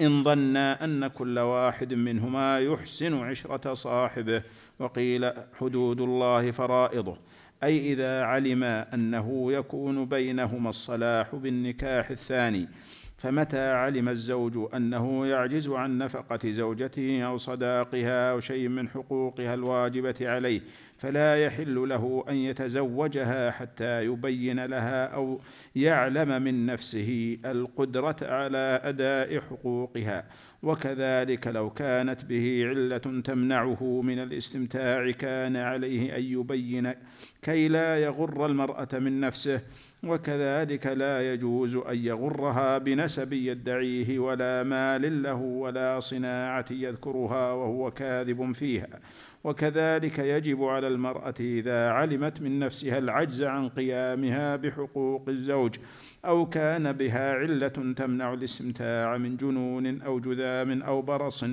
إن 0.00 0.22
ظنا 0.22 0.84
أن 0.84 1.06
كل 1.06 1.38
واحد 1.38 1.94
منهما 1.94 2.60
يحسن 2.60 3.14
عشرة 3.14 3.74
صاحبه 3.74 4.42
وقيل 4.78 5.32
حدود 5.58 6.00
الله 6.00 6.50
فرائضه. 6.50 7.18
أي 7.62 7.92
إذا 7.92 8.22
علم 8.22 8.64
أنه 8.64 9.52
يكون 9.52 10.04
بينهما 10.04 10.68
الصلاح 10.70 11.34
بالنكاح 11.34 12.10
الثاني 12.10 12.68
فمتى 13.18 13.70
علم 13.70 14.08
الزوج 14.08 14.74
أنه 14.74 15.26
يعجز 15.26 15.68
عن 15.68 15.98
نفقة 15.98 16.50
زوجته 16.50 17.22
أو 17.22 17.36
صداقها 17.36 18.30
أو 18.30 18.40
شيء 18.40 18.68
من 18.68 18.88
حقوقها 18.88 19.54
الواجبة 19.54 20.14
عليه؟ 20.20 20.60
فلا 20.98 21.44
يحل 21.44 21.88
له 21.88 22.24
أن 22.28 22.36
يتزوجها 22.36 23.50
حتى 23.50 24.04
يبين 24.04 24.64
لها 24.64 25.06
أو 25.06 25.40
يعلم 25.76 26.42
من 26.42 26.66
نفسه 26.66 27.38
القدرة 27.44 28.16
على 28.22 28.80
أداء 28.84 29.40
حقوقها. 29.40 30.24
وكذلك 30.62 31.46
لو 31.46 31.70
كانت 31.70 32.24
به 32.24 32.64
علة 32.66 33.22
تمنعه 33.24 34.00
من 34.02 34.18
الاستمتاع 34.18 35.10
كان 35.10 35.56
عليه 35.56 36.16
أن 36.16 36.22
يبين 36.22 36.92
كي 37.42 37.68
لا 37.68 37.98
يغر 38.02 38.46
المرأة 38.46 38.88
من 38.92 39.20
نفسه. 39.20 39.60
وكذلك 40.04 40.86
لا 40.86 41.32
يجوز 41.32 41.76
أن 41.76 41.98
يغرها 41.98 42.78
بنسب 42.78 43.32
يدعيه 43.32 44.18
ولا 44.18 44.62
مال 44.62 45.22
له 45.22 45.34
ولا 45.34 46.00
صناعة 46.00 46.66
يذكرها 46.70 47.52
وهو 47.52 47.90
كاذب 47.90 48.52
فيها. 48.52 48.88
وكذلك 49.48 50.18
يجب 50.18 50.64
على 50.64 50.88
المرأة 50.88 51.34
إذا 51.40 51.88
علمت 51.88 52.42
من 52.42 52.58
نفسها 52.58 52.98
العجز 52.98 53.42
عن 53.42 53.68
قيامها 53.68 54.56
بحقوق 54.56 55.28
الزوج 55.28 55.76
أو 56.24 56.46
كان 56.46 56.92
بها 56.92 57.32
علة 57.32 57.68
تمنع 57.68 58.32
الاستمتاع 58.32 59.16
من 59.16 59.36
جنون 59.36 60.02
أو 60.02 60.20
جذام 60.20 60.82
أو 60.82 61.02
برص 61.02 61.44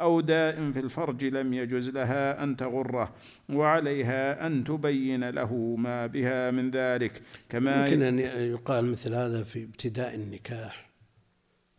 أو 0.00 0.20
داء 0.20 0.70
في 0.70 0.80
الفرج 0.80 1.24
لم 1.24 1.54
يجز 1.54 1.90
لها 1.90 2.42
أن 2.42 2.56
تغره 2.56 3.14
وعليها 3.48 4.46
أن 4.46 4.64
تبين 4.64 5.30
له 5.30 5.76
ما 5.78 6.06
بها 6.06 6.50
من 6.50 6.70
ذلك. 6.70 7.22
كما 7.48 7.86
يمكن 7.86 8.02
أن 8.02 8.18
يقال 8.50 8.90
مثل 8.90 9.14
هذا 9.14 9.42
في 9.42 9.64
ابتداء 9.64 10.14
النكاح 10.14 10.90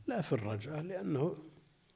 لا 0.07 0.21
في 0.21 0.33
الرجعة 0.33 0.81
لأنه 0.81 1.50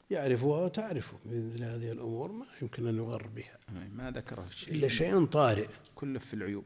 يعرفها 0.10 0.65
وتعرفه. 0.65 1.18
مثل 1.26 1.63
هذه 1.63 1.91
الأمور 1.91 2.32
ما 2.32 2.46
يمكن 2.62 2.88
أن 2.88 2.96
يغر 2.96 3.28
بها. 3.28 3.60
ما 3.94 4.12
ذكره 4.12 4.50
شيء. 4.50 4.74
إلا 4.74 4.88
شيء 4.88 5.26
طارئ. 5.26 5.68
كله 5.96 6.20
في 6.20 6.34
العيوب. 6.34 6.65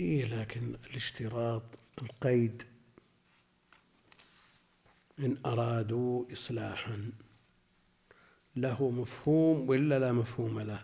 إيه 0.00 0.24
لكن 0.24 0.74
الاشتراط 0.90 1.62
القيد 2.02 2.62
إن 5.18 5.36
أرادوا 5.46 6.32
إصلاحا 6.32 7.12
له 8.56 8.90
مفهوم 8.90 9.68
ولا 9.68 9.98
لا 9.98 10.12
مفهوم 10.12 10.60
له؟ 10.60 10.82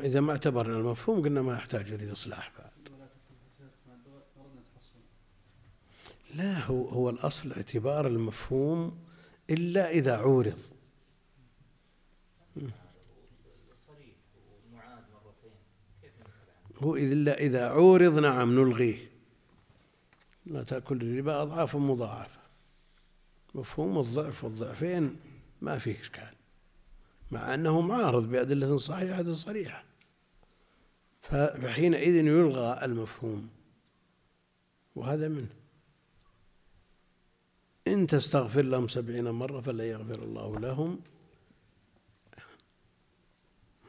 إذا 0.00 0.20
ما- 0.20 0.32
اعتبرنا 0.32 0.76
المفهوم 0.78 1.22
قلنا 1.22 1.42
ما 1.42 1.52
يحتاج 1.54 1.92
إلى 1.92 2.12
إصلاح 2.12 2.52
بعد. 2.58 2.70
لا 6.34 6.64
هو 6.64 6.88
هو 6.88 7.10
الأصل 7.10 7.52
اعتبار 7.52 8.06
المفهوم 8.06 8.98
إلا 9.50 9.90
إذا 9.90 10.16
عورض؟ 10.16 10.58
هو 16.82 16.96
إلا 16.96 17.38
إذا 17.38 17.68
عورض 17.68 18.18
نعم 18.18 18.52
نلغيه. 18.52 19.10
لا 20.46 20.62
تأكل 20.62 21.02
الربا 21.02 21.42
أضعاف 21.42 21.76
مضاعفة. 21.76 22.40
مفهوم 23.54 23.98
الضعف 23.98 24.44
والضعفين 24.44 25.16
ما 25.60 25.78
فيه 25.78 26.00
إشكال 26.00 26.34
مع 27.30 27.54
أنه 27.54 27.80
معارض 27.80 28.28
بأدلة 28.28 28.78
صحيحة 28.78 29.32
صريحة. 29.32 29.84
فحينئذ 31.20 32.14
يلغى 32.14 32.84
المفهوم 32.84 33.48
وهذا 34.96 35.28
منه. 35.28 35.61
إن 37.92 38.06
تستغفر 38.06 38.62
لهم 38.62 38.88
سبعين 38.88 39.30
مرة 39.30 39.60
فلا 39.60 39.90
يغفر 39.90 40.22
الله 40.22 40.58
لهم. 40.58 41.00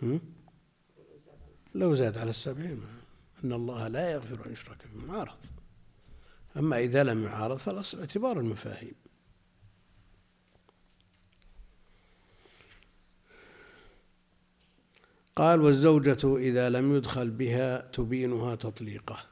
هم؟ 0.01 0.21
لو 1.75 1.95
زاد 1.95 2.17
على 2.17 2.29
السبعين 2.29 2.81
أن 3.43 3.53
الله 3.53 3.87
لا 3.87 4.11
يغفر 4.11 4.45
أن 4.45 4.53
يشرك 4.53 4.87
به. 4.93 5.05
معارض. 5.05 5.37
أما 6.57 6.77
إذا 6.77 7.03
لم 7.03 7.23
يعارض 7.23 7.57
فالأصل 7.57 7.99
اعتبار 7.99 8.39
المفاهيم. 8.39 8.95
قال 15.35 15.61
والزوجة 15.61 16.37
إذا 16.37 16.69
لم 16.69 16.95
يدخل 16.95 17.29
بها 17.29 17.81
تبينها 17.81 18.55
تطليقه. 18.55 19.25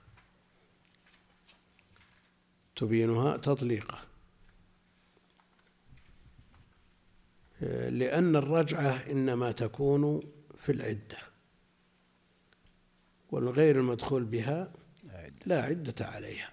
تبينها 2.76 3.38
تطليقه. 3.38 4.11
لأن 7.62 8.36
الرجعة 8.36 8.92
إنما 9.12 9.52
تكون 9.52 10.22
في 10.56 10.72
العدة 10.72 11.18
والغير 13.32 13.80
المدخول 13.80 14.24
بها 14.24 14.72
لا 15.46 15.62
عدة 15.62 16.06
عليها. 16.06 16.50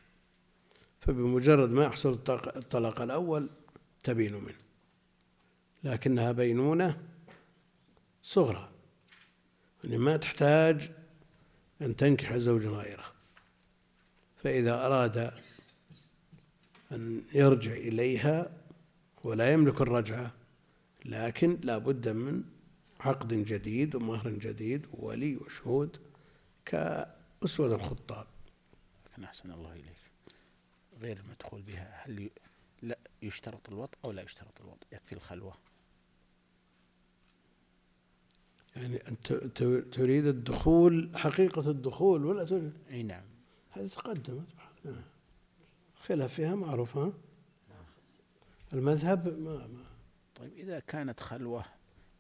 فبمجرد 1.01 1.71
ما 1.71 1.85
يحصل 1.85 2.13
الطلاق 2.57 3.03
الأول 3.03 3.51
تبين 4.03 4.35
منه 4.35 4.59
لكنها 5.85 6.33
بينونة 6.33 7.01
صغرى. 8.23 8.71
يعني 9.85 9.99
ما 9.99 10.17
تحتاج 10.17 10.91
أن 11.83 11.97
تنكح 11.97 12.37
زوجا 12.37 12.69
غيره. 12.69 13.05
فإذا 14.37 14.87
أراد 14.87 15.33
أن 16.93 17.23
يرجع 17.35 17.73
إليها 17.73 18.51
ولا 19.25 19.53
يملك 19.53 19.81
الرجعة 19.81 20.38
لكن 21.09 21.59
لا 21.63 21.79
بد 21.79 22.09
من 22.09 22.45
عقد 23.01 23.35
جديد 23.35 23.95
ومهر 23.95 24.31
جديد 24.31 24.87
وولي 24.93 25.37
وشهود 25.37 25.97
كأسود 26.65 27.73
الخطاب. 27.73 28.27
لكن 29.07 29.25
أحسن 29.25 29.53
الله 29.53 29.73
إليك. 29.73 29.99
غير 31.01 31.17
المدخول 31.17 31.63
بها 31.63 32.05
هل 32.05 32.23
ي... 32.23 32.31
لا 32.83 32.99
يشترط 33.23 33.69
الوطء 33.69 33.99
أو 34.05 34.13
لا 34.13 34.23
يشترط 34.23 34.61
الوطء؟ 34.61 34.87
يكفي 34.93 35.13
الخلوة. 35.13 35.55
يعني 38.77 39.09
أنت 39.09 39.33
تريد 39.95 40.27
الدخول 40.27 41.11
حقيقة 41.15 41.71
الدخول 41.71 42.25
ولا 42.25 42.45
تريد؟ 42.45 42.73
أي 42.91 43.03
نعم. 43.03 43.25
هذه 43.71 43.87
تقدمت. 43.87 44.47
خلاف 46.07 46.35
فيها 46.35 46.55
معروف 46.55 46.97
ها؟ 46.97 47.13
المذهب 48.73 49.39
ما, 49.39 49.67
ما 49.67 49.88
طيب 50.39 50.53
إذا 50.53 50.81
كانت 50.81 51.21
خلوة 51.21 51.65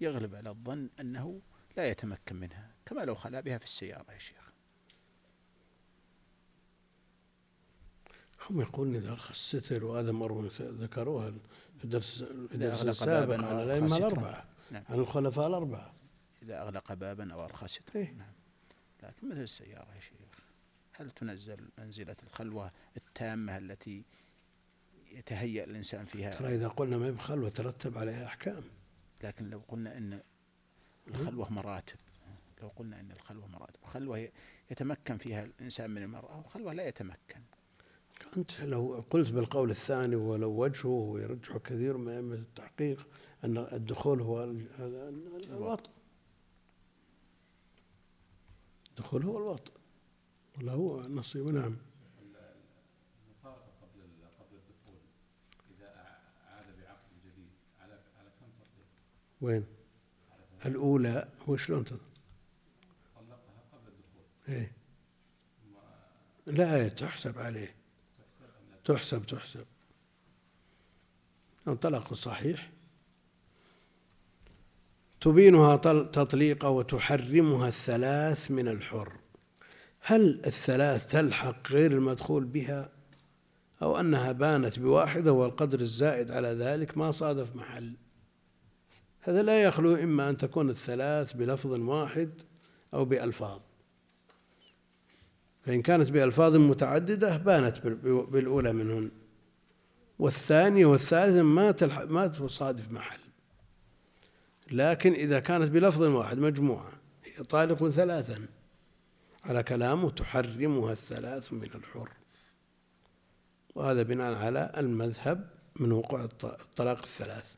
يغلب 0.01 0.35
على 0.35 0.51
الظن 0.51 0.91
أنه 1.01 1.41
لا 1.77 1.91
يتمكن 1.91 2.37
منها 2.37 2.71
كما 2.87 3.01
لو 3.01 3.15
خلا 3.15 3.41
بها 3.41 3.59
في 3.59 3.65
السيارة 3.65 4.13
يا 4.13 4.19
شيخ 4.19 4.49
هم 8.51 8.61
يقولون 8.61 8.95
إذا 8.95 9.13
أرخى 9.13 9.31
الستر 9.31 9.85
وهذا 9.85 10.13
مرة 10.13 10.51
ذكروها 10.61 11.31
في 11.79 11.85
الدرس 11.85 12.23
في 12.23 12.55
الدرس 12.55 12.83
السابق 12.83 13.35
عن 13.35 13.63
الأئمة. 13.63 13.97
الأربعة 13.97 14.45
نعم. 14.71 14.85
عن 14.89 14.99
الخلفاء 14.99 15.47
الأربعة 15.47 15.95
إذا 16.43 16.63
أغلق 16.63 16.93
بابا 16.93 17.33
أو 17.33 17.45
أرخى 17.45 17.69
سترا 17.69 17.97
إيه. 17.97 18.13
نعم 18.13 18.33
لكن 19.03 19.29
مثل 19.29 19.41
السيارة 19.41 19.95
يا 19.95 20.01
شيخ 20.01 20.19
هل 20.93 21.11
تنزل 21.11 21.69
منزلة 21.79 22.17
الخلوة 22.23 22.73
التامة 22.97 23.59
التي 23.59 24.05
يتهيأ 25.19 25.65
الإنسان 25.65 26.05
فيها 26.05 26.35
ترى 26.35 26.55
إذا 26.55 26.69
قلنا 26.69 26.99
ما 26.99 27.07
هي 27.07 27.13
بخلوة 27.13 27.49
ترتب 27.49 27.99
عليها 27.99 28.27
أحكام. 28.27 28.63
لكن 29.25 29.51
لو 29.51 29.61
قلنا 29.69 29.97
أن 29.97 30.21
الخلوة 31.09 31.53
مراتب 31.53 31.97
لو 32.63 32.69
قلنا 32.69 33.01
أن 33.01 33.11
الخلوة 33.13 33.47
مراتب 33.47 33.85
خلوة 33.85 34.29
يتمكن 34.71 35.19
فيها 35.19 35.45
الإنسان 35.45 35.91
من 35.91 36.03
المرأة 36.03 36.39
وخلوة 36.39 36.73
لا 36.73 36.89
يتمكن. 36.89 37.41
أنت 38.37 38.61
لو 38.61 39.05
قلت 39.11 39.31
بالقول 39.31 39.71
الثاني 39.71 40.17
ولو 40.17 40.51
وجهه 40.51 40.89
ويرجح 40.89 41.57
كثير 41.57 41.97
من 41.97 42.09
أئمة 42.13 42.35
التحقيق 42.35 43.07
أن 43.45 43.59
الدخول 43.59 44.21
هو 44.21 44.45
ال- 44.45 44.67
ال- 44.79 45.45
الوطء 45.53 45.91
الدخول 48.91 49.23
هو 49.25 49.39
الوطء 49.39 49.73
ولا 50.59 50.73
هو 50.73 51.01
نصيب 51.01 51.47
نعم 51.49 51.77
المفارقة 53.27 53.73
قبل 53.83 54.01
ال- 54.01 54.29
قبل 54.41 54.57
الدخول 54.57 55.01
إذا 55.79 55.87
أع- 55.87 56.49
عاد 56.53 56.67
بعقد 56.81 57.09
جديد 57.25 57.51
على 57.81 57.93
على 58.19 58.31
كم 58.41 58.47
تطلق؟ 58.59 58.87
وين؟ 59.41 59.65
الأولى 60.67 61.29
وشلون 61.49 61.85
طلقها 61.85 61.99
قبل 63.73 63.93
إيه. 64.49 64.73
لا 66.47 66.89
تحسب 66.89 67.39
عليه. 67.39 67.75
تحسب 68.85 69.27
تحسب. 69.27 69.65
الطلاق 71.69 72.11
الصحيح 72.11 72.71
تبينها 75.21 75.77
طل- 75.77 76.11
تطليقا 76.11 76.69
وتحرمها 76.69 77.69
الثلاث 77.69 78.51
من 78.51 78.69
الحر. 78.69 79.13
هل 80.03 80.43
الثلاث 80.47 81.07
تلحق 81.07 81.69
غير 81.73 81.93
المدخول 81.93 82.45
بها 82.45 82.91
أو 83.83 84.01
أنها 84.01 84.33
بانت 84.33 84.79
بواحدة 84.79 85.33
والقدر 85.33 85.81
الزائد 85.81 86.31
على 86.31 86.49
ذلك 86.49 86.99
ما 86.99 87.11
صادف 87.11 87.57
محل؟ 87.57 87.97
هذا 89.21 89.43
لا 89.43 89.63
يخلو 89.63 89.95
إما 89.95 90.31
أن 90.31 90.37
تكون 90.37 90.71
الثلاث 90.71 91.33
بلفظ 91.33 91.73
واحد 91.73 92.31
أو 92.95 93.05
بألفاظ. 93.05 93.61
فإن 95.67 95.83
كانت 95.83 96.11
بألفاظ 96.11 96.57
متعددة 96.57 97.37
بانت 97.37 97.81
بال- 97.81 98.27
بالأولى 98.27 98.73
منهن. 98.73 99.11
والثانية 100.19 100.87
والثالثة 100.87 101.43
ما 101.43 101.75
ما 102.05 102.27
تصادف 102.27 102.91
محل. 102.91 103.19
لكن 104.71 105.13
إذا 105.13 105.41
كانت 105.41 105.71
بلفظ 105.71 106.03
واحد 106.03 106.39
مجموعة 106.39 106.93
هي 107.25 107.45
طالق 107.45 107.89
ثلاثا. 107.89 108.47
على 109.45 109.63
كلامه 109.63 110.11
تحرمها 110.11 110.93
الثلاث 110.93 111.53
من 111.53 111.63
الحر. 111.75 112.09
وهذا 113.75 114.03
بناء 114.03 114.35
على 114.35 114.73
المذهب 114.77 115.51
من 115.81 115.93
وقوع 115.93 116.25
الط- 116.25 116.45
الطلاق 116.45 117.03
الثلاث. 117.03 117.55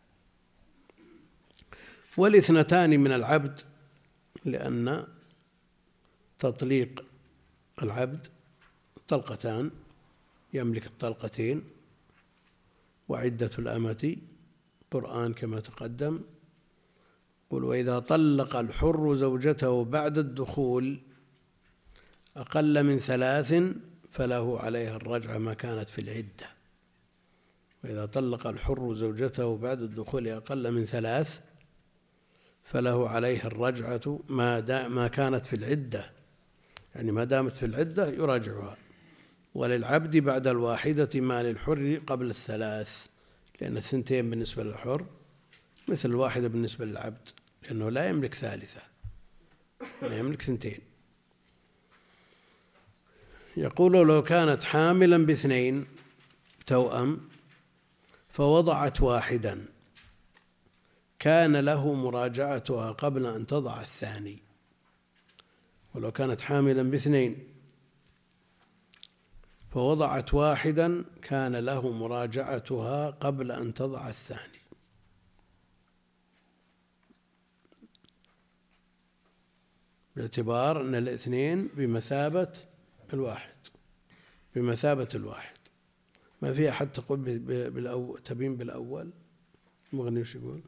والاثنتان 2.16 3.01
من 3.01 3.12
العبد 3.12 3.61
لأن 4.44 5.07
تطليق 6.38 7.05
العبد 7.83 8.27
طلقتان 9.09 9.70
يملك 10.53 10.87
الطلقتين 10.87 11.64
وعدة 13.09 13.51
الأمة 13.59 14.16
قرآن 14.90 15.33
كما 15.33 15.61
تقدم 15.61 16.20
قل 17.51 17.64
وإذا 17.64 17.99
طلق 17.99 18.57
الحر 18.57 19.14
زوجته 19.14 19.85
بعد 19.85 20.18
الدخول 20.18 21.01
أقل 22.37 22.83
من 22.83 22.99
ثلاث 22.99 23.55
فله 24.11 24.61
عليها 24.61 24.96
الرجعة 24.96 25.38
ما 25.38 25.55
كانت 25.55 25.88
في 25.88 26.01
العدة. 26.01 26.51
وإذا 27.85 28.07
طلق 28.07 28.46
الحر 28.46 28.94
زوجته 28.94 29.57
بعد 29.57 29.83
الدخول 29.83 30.29
أقل 30.29 30.73
من 30.73 30.87
ثلاث 30.87 31.40
فله 32.70 33.09
عليها 33.09 33.46
الرجعة 33.46 34.20
ما 34.28 34.88
ما 34.88 35.09
كانت 35.09 35.46
في 35.46 35.56
العدة. 35.56 36.11
يعني 36.94 37.12
ما 37.12 37.24
دامت 37.24 37.56
في 37.56 37.66
العدة 37.66 38.09
يراجعها. 38.09 38.76
وللعبد 39.54 40.16
بعد 40.16 40.46
الواحدة 40.46 41.20
ما 41.20 41.42
للحر 41.42 42.00
قبل 42.06 42.30
الثلاث 42.30 43.06
لأن 43.61 43.76
الثنتين 43.76 44.30
بالنسبة 44.30 44.64
للحر 44.64 45.06
مثل 45.88 46.09
الواحدة 46.09 46.48
بالنسبة 46.48 46.85
للعبد 46.85 47.28
لأنه 47.62 47.88
لا 47.88 48.09
يملك 48.09 48.35
ثالثة 48.35 48.83
لا 50.02 50.18
يملك 50.18 50.42
ثنتين. 50.42 50.80
يقول 53.56 53.92
لو 53.92 54.22
كانت 54.22 54.64
حاملا 54.64 55.26
باثنين 55.26 55.87
توأم 56.66 57.20
فوضعت 58.33 59.00
واحدا 59.00 59.64
كان 61.20 61.56
له 61.56 61.94
مراجعتها 61.94 62.92
قبل 62.92 63.26
أن 63.26 63.46
تضع 63.46 63.80
الثاني. 63.80 64.38
ولو 65.94 66.12
كانت 66.12 66.40
حاملا 66.40 66.83
باثنين. 66.83 67.48
فوضعت 69.70 70.35
واحدا 70.35 71.04
كان 71.22 71.56
له 71.56 71.92
مراجعتها 71.92 73.11
قبل 73.11 73.52
أن 73.52 73.74
تضع 73.74 74.09
الثاني. 74.09 74.61
باعتبار 80.16 80.80
أن 80.80 80.94
الاثنين 80.94 81.68
بمثابة 81.68 82.52
الواحد. 83.12 83.54
بمثابة 84.54 85.09
الواحد. 85.14 85.56
ما 86.42 86.54
في 86.54 86.70
أحد 86.70 86.92
تقول 86.92 87.18
بالأول 87.70 88.22
تبين 88.22 88.56
بالأول. 88.56 89.11
مغني 89.92 90.20
وش 90.20 90.35
يقول؟ 90.35 90.62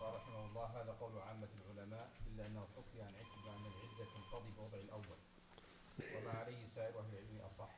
قال 0.00 0.14
رحمه 0.14 0.46
الله 0.46 0.64
هذا 0.66 0.92
قول 1.00 1.18
عامة 1.18 1.48
العلماء 1.60 2.10
إلا 2.26 2.46
أنه 2.46 2.60
حكي 2.76 3.02
عن 3.02 3.14
عتبة 3.14 3.50
أن 3.56 3.64
العدة 3.72 4.04
تنقضي 4.14 4.50
بوضع 4.56 4.78
الأول 4.78 5.18
وما 6.16 6.30
عليه 6.30 6.66
سائر 6.66 6.98
أهل 7.00 7.12
العلم 7.12 7.40
أصح 7.46 7.70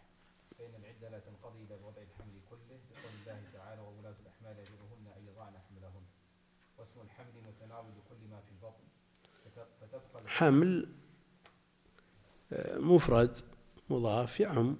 فإن 0.58 0.74
العدة 0.74 1.08
لا 1.10 1.18
تنقضي 1.18 1.58
إلا 1.62 1.76
بوضع 1.76 2.02
الحمل 2.02 2.40
كله 2.50 2.78
لقول 2.90 3.12
الله 3.20 3.42
تعالى 3.52 3.80
وولاة 3.80 4.14
الأحمال 4.22 4.56
أجلهن 4.58 5.06
أن 5.16 5.26
يضعن 5.28 5.54
حملهن 5.68 6.04
واسم 6.78 7.00
الحمل 7.00 7.34
متناول 7.48 7.92
كل 8.08 8.28
ما 8.30 8.40
في 8.40 8.50
البطن 8.52 8.84
فت- 9.44 9.68
فتبقى 9.80 10.20
العدة 10.22 10.23
حمل 10.34 10.88
آه، 12.52 12.78
مفرد 12.78 13.38
مضاف 13.90 14.40
يعم. 14.40 14.76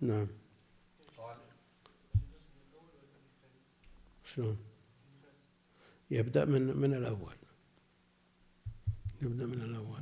نعم. 0.00 0.26
شلون؟ 4.24 4.56
يبدأ 6.10 6.44
من 6.44 6.76
من 6.76 6.94
الأول. 6.94 7.34
يبدأ 9.22 9.46
من 9.46 9.60
الأول. 9.62 10.00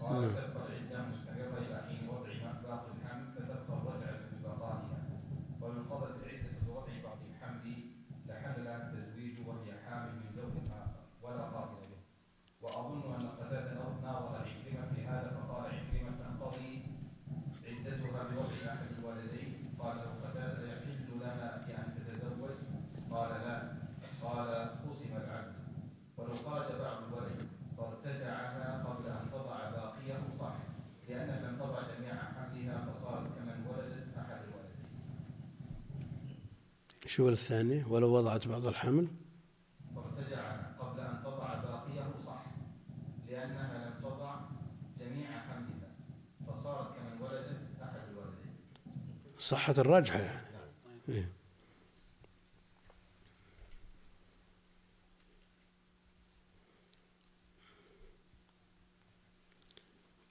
قال 0.00 0.30
تبقى 0.30 0.66
العدة 0.68 1.08
مستمرة 1.08 1.58
إلى 1.58 1.82
حين 1.88 2.08
وضع 2.08 2.28
مخلاق 2.28 2.90
الحمل 2.96 3.32
فتبقى 3.34 3.78
الرجعة 3.78 4.20
ببقائها 4.32 5.20
ولو 5.60 5.72
انقضت 5.80 6.16
العدة 6.22 6.50
بوضع 6.66 6.92
بعض 7.04 7.18
الحمل 7.30 7.72
لحملها 8.26 8.76
التزويج 8.92 9.46
وهي 9.48 9.72
حامل 9.86 10.12
من 10.14 10.32
زوج 10.36 10.56
آخر 10.70 11.00
ولا 11.22 11.42
قابل 11.42 11.80
به 11.80 11.96
وأظن 12.62 13.14
أن 13.14 13.28
قتادة 13.28 13.74
ناظر 14.02 14.36
عكرمة 14.36 14.94
في 14.94 15.00
هذا 15.06 15.30
فقال 15.30 15.64
عكرمة 15.64 16.10
تنقضي 16.18 16.82
عدتها 17.66 18.22
بوضع 18.28 18.72
أحد 18.72 18.86
الولدين 18.98 19.74
قال 19.78 19.96
له 19.96 20.28
قتادة 20.28 20.72
يحل 20.72 21.08
لها 21.20 21.66
بأن 21.66 21.94
تتزوج 21.96 22.50
قال 23.10 23.30
لا 23.30 23.72
قال 24.22 24.48
قسم 24.88 25.16
العبد 25.16 25.54
ولو 26.16 26.34
خرج 26.34 26.78
بعض 26.80 27.02
الولد 27.02 27.48
فارتجعها 27.76 28.84
قبل 28.84 29.06
أن 29.08 29.30
تضع 29.32 29.70
باقيه 29.70 30.20
صح 30.38 30.54
لأنها 31.08 31.50
لم 31.50 31.56
تضع 31.58 31.82
جميع 31.98 32.14
حملها 32.14 32.84
فصارت 32.92 33.26
كمن 33.38 33.66
ولدت 33.68 34.16
أحد 34.18 34.36
الولدين 34.44 34.86
شو 37.10 37.28
الثاني؟ 37.28 37.84
ولو 37.84 38.08
وضعت 38.08 38.48
بعض 38.48 38.66
الحمل. 38.66 39.06
فارتجعها 39.94 40.76
قبل 40.80 41.00
أن 41.00 41.22
تضع 41.24 41.54
باقيه 41.54 42.18
صح 42.26 42.44
لأنها 43.28 43.88
لم 43.88 43.94
تضع 44.02 44.34
جميع 45.00 45.30
حملها 45.30 45.90
فصارت 46.46 46.88
كمن 46.96 47.22
ولدت 47.22 47.58
أحد 47.82 48.00
الولدين 48.10 48.54
صحة 49.38 49.74
الرجحة 49.78 50.18
يعني. 50.18 50.46
إيه. 51.08 51.32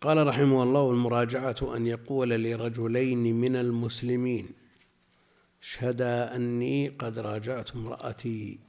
قال 0.02 0.28
رحمه 0.28 0.64
الله 0.64 0.92
المراجعة 0.92 1.76
أن 1.76 1.88
يقول 1.88 2.30
لرجلين 2.30 3.36
من 3.36 3.56
المسلمين. 3.56 4.50
اشهدا 5.62 6.36
أني 6.36 6.90
قد 6.90 7.20
راجعت 7.20 7.76
امرأتي. 7.76 8.60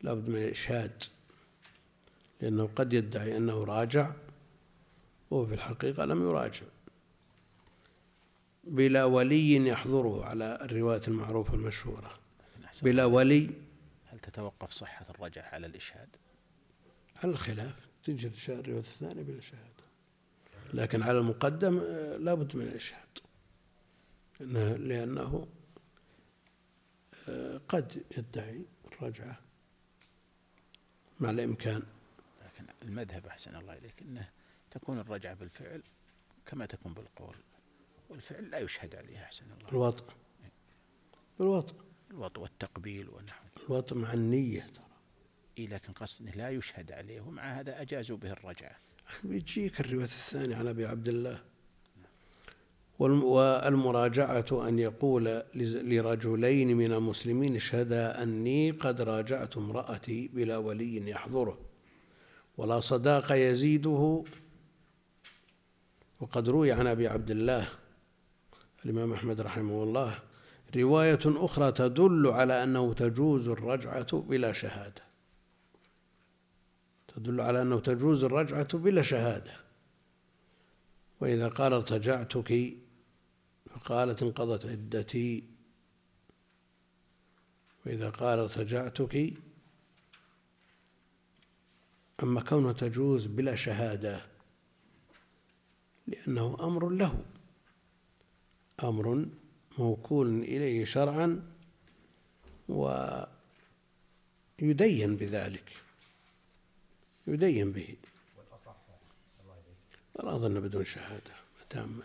لابد 0.00 0.28
من 0.28 0.36
الإشهاد 0.36 1.02
لأنه 2.40 2.70
قد 2.76 2.92
يدعي 2.92 3.36
أنه 3.36 3.64
راجع 3.64 4.12
وهو 5.30 5.46
في 5.46 5.54
الحقيقة 5.54 6.04
لم 6.04 6.28
يراجع. 6.28 6.66
بلا 8.64 9.04
ولي 9.04 9.68
يحضره 9.68 10.24
على 10.24 10.58
الرواية 10.62 11.00
المعروفة 11.08 11.54
المشهورة. 11.54 12.14
بلا 12.82 13.04
ولي. 13.04 13.50
هل 14.06 14.18
تتوقف 14.18 14.70
صحة 14.70 15.06
الرجعة 15.10 15.48
على 15.54 15.66
الإشهاد؟ 15.66 16.08
على 17.22 17.32
الخلاف 17.32 17.74
تجي 18.04 18.30
الرواية 18.48 18.78
الثانية 18.80 19.22
بلا 19.22 19.40
شهادة 19.40 19.82
لكن 20.74 21.02
على 21.02 21.18
المقدم 21.18 21.78
آه، 21.78 22.16
لا 22.16 22.34
بد 22.34 22.56
من 22.56 22.62
الإشهاد. 22.62 23.08
لأنه- 24.76 25.46
آه، 27.28 27.60
قد 27.68 28.04
يدعي 28.18 28.64
الرجعة. 28.92 29.40
مع 31.20 31.30
الإمكان 31.30 31.82
لكن 32.44 32.66
المذهب 32.82 33.26
أحسن 33.26 33.56
الله 33.56 33.78
إليك 33.78 34.02
أنه 34.02 34.28
تكون 34.70 34.98
الرجعة 34.98 35.34
بالفعل 35.34 35.82
كما 36.46 36.66
تكون 36.66 36.94
بالقول. 36.94 37.36
والفعل 38.08 38.50
لا 38.50 38.58
يشهد 38.58 38.94
عليه 38.94 39.22
أحسن 39.22 39.44
الله. 39.52 39.68
الوطء 39.68 40.12
الوطء 41.40 41.74
الوطء 42.10 42.40
والتقبيل 42.40 43.08
ونحو 43.08 43.44
الوطء 43.66 43.96
مع 43.96 44.12
النية 44.12 44.60
ترى. 44.74 44.86
إيه 45.58 45.68
لكن 45.68 45.92
قصد 45.92 46.22
أنه 46.22 46.30
لا 46.36 46.50
يشهد 46.50 46.92
عليه 46.92 47.20
ومع 47.20 47.60
هذا 47.60 47.80
أجازوا 47.82 48.16
به 48.16 48.32
الرجعة. 48.32 48.76
بيجيك 49.24 49.80
الرواية 49.80 50.04
الثانية 50.04 50.56
عن 50.56 50.66
أبي 50.66 50.86
عبد 50.86 51.08
الله. 51.08 51.44
والمراجعة 52.98 54.68
أن 54.68 54.78
يقول 54.78 55.42
لرجلين 55.54 56.76
من 56.76 56.92
المسلمين 56.92 57.56
اشهدا 57.56 58.22
أني 58.22 58.70
قد 58.70 59.00
راجعت 59.00 59.56
امرأتي 59.56 60.28
بلا 60.28 60.56
ولي 60.56 61.10
يحضره. 61.10 61.58
ولا 62.56 62.80
صداق 62.80 63.32
يزيده. 63.32 64.24
وقد 66.20 66.48
روي 66.48 66.72
عن 66.72 66.86
أبي 66.86 67.08
عبد 67.08 67.30
الله 67.30 67.68
الإمام 68.84 69.12
أحمد 69.12 69.40
رحمه 69.40 69.82
الله 69.82 70.18
رواية 70.76 71.20
أخرى 71.26 71.72
تدل 71.72 72.26
على 72.26 72.64
أنه 72.64 72.92
تجوز 72.92 73.48
الرجعة 73.48 74.20
بلا 74.20 74.52
شهادة. 74.52 75.02
تدل 77.08 77.40
على 77.40 77.62
أنه 77.62 77.80
تجوز 77.80 78.24
الرجعة 78.24 78.78
بلا 78.78 79.02
شهادة. 79.02 79.52
وإذا 81.20 81.48
قال 81.48 81.72
ارتجعتك 81.72 82.76
فقالت 83.74 84.22
انقضت 84.22 84.66
عدتي. 84.66 85.44
وإذا 87.86 88.10
قال 88.10 88.38
ارتجعتك 88.38 89.34
أما 92.22 92.40
كونه 92.40 92.72
تجوز 92.72 93.26
بلا 93.26 93.56
شهادة 93.56 94.26
لأنه 96.06 96.56
أمر 96.60 96.88
له. 96.88 97.24
أمر 98.82 99.26
موكول 99.78 100.42
إليه 100.42 100.84
شرعا 100.84 101.52
ويدين 102.68 103.26
بذلك. 105.16 105.72
يدين 107.26 107.72
به. 107.72 107.96
والأصح 108.38 108.76
الله 109.40 110.36
أظن 110.36 110.60
بدون 110.60 110.84
شهادة. 110.84 111.30
ما 111.30 111.64
دام 111.74 112.02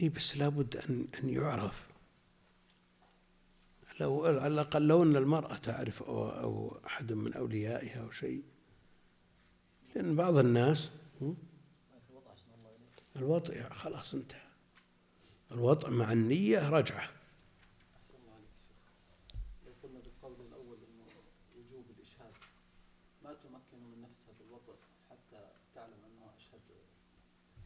إي 0.00 0.08
بس 0.08 0.36
لابد 0.36 0.76
أن 0.76 1.08
أن 1.22 1.28
يعرف. 1.28 1.88
لو 4.00 4.24
على 4.26 4.46
الأقل 4.46 4.88
لو 4.88 5.02
أن 5.02 5.16
المرأة 5.16 5.56
تعرف 5.56 6.02
أو, 6.02 6.28
أو 6.30 6.80
أحد 6.86 7.12
من 7.12 7.34
أوليائها 7.34 8.02
أو 8.02 8.10
شيء. 8.10 8.42
لأن 9.94 10.16
بعض 10.16 10.38
الناس 10.38 10.90
م? 11.20 11.32
الوطء 13.16 13.62
خلاص 13.70 14.14
انتهى. 14.14 14.48
الوطء 15.52 15.90
مع 15.90 16.12
النية 16.12 16.68
رجعة 16.68 17.10
أحسن 17.96 18.14
الله 18.20 18.32
عليك 18.34 18.48
شيخ 18.68 19.66
لو 19.66 19.72
قلنا 19.82 20.00
بالقول 20.00 20.46
الأول 20.46 20.78
أنه 20.78 21.06
وجوب 21.56 21.84
الإشهاد 21.96 22.32
ما 23.24 23.34
تمكن 23.34 23.78
من 23.90 24.02
نفسها 24.02 24.32
بالوضع 24.40 24.74
حتى 25.10 25.48
تعلم 25.74 26.00
أنه 26.04 26.30
أشهد 26.36 26.60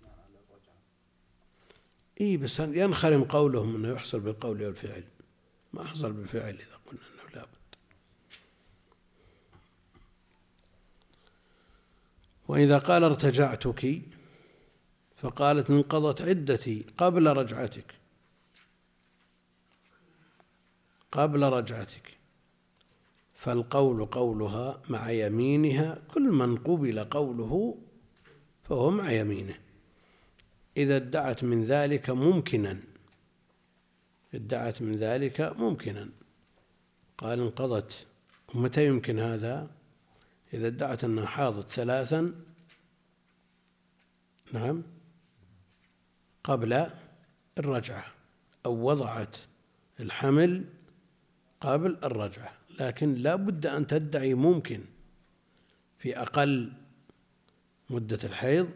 بناء 0.01 0.19
على 0.19 0.39
الرجعة 0.39 0.79
إي 2.21 2.37
بس 2.37 2.61
ينخرم 2.61 3.25
قولهم 3.25 3.77
أنه 3.77 3.89
يحصل 3.89 4.21
بالقول 4.21 4.63
والفعل. 4.63 5.05
ما 5.73 5.85
حصل 5.85 6.13
بالفعل 6.13 6.55
إذا 6.55 6.79
قلنا 6.87 7.03
أنه 7.03 7.35
لابد. 7.35 7.49
وإذا 12.49 12.79
قال 12.79 13.05
ارتجعتك 13.05 14.03
فقالت 15.17 15.71
انقضت 15.71 16.23
عدتي 16.23 16.87
قبل 16.99 17.27
رجعتك. 17.27 17.95
قبل 21.13 21.43
رجعتك. 21.43 22.19
فالقول 23.35 24.07
قولها 24.07 24.83
مع 24.89 25.11
يمينها 25.11 26.03
كل 26.15 26.23
من 26.23 26.57
قبل 26.57 27.05
قوله 27.05 27.79
فهو 28.63 28.91
مع 28.91 29.13
يمينه. 29.13 29.59
إذا 30.77 30.97
ادعت 30.97 31.45
من 31.45 31.65
ذلك 31.65 32.11
ممكنا. 32.11 32.81
ادعت 34.35 34.83
من 34.83 34.97
ذلك 34.97 35.41
ممكنا. 35.41 36.09
قال 37.19 37.41
انقضت. 37.41 38.07
ومتى 38.55 38.87
يمكن 38.87 39.19
هذا؟ 39.19 39.71
إذا 40.55 40.67
ادعت 40.67 41.05
أنها 41.05 41.27
حاضت 41.27 41.69
ثلاثا. 41.69 42.35
نعم. 44.53 44.83
قبل 46.45 46.87
الرجعة. 47.59 48.07
أو 48.67 48.73
وضعت 48.73 49.37
الحمل 50.01 50.65
قبل 51.61 51.99
الرجعة. 52.05 52.53
لكن 52.81 53.15
لا 53.15 53.37
بد 53.37 53.67
أن 53.67 53.87
تدعي 53.87 54.35
ممكن. 54.35 54.85
في 55.99 56.19
أقل 56.19 56.73
مدة 57.91 58.19
الحيض 58.25 58.71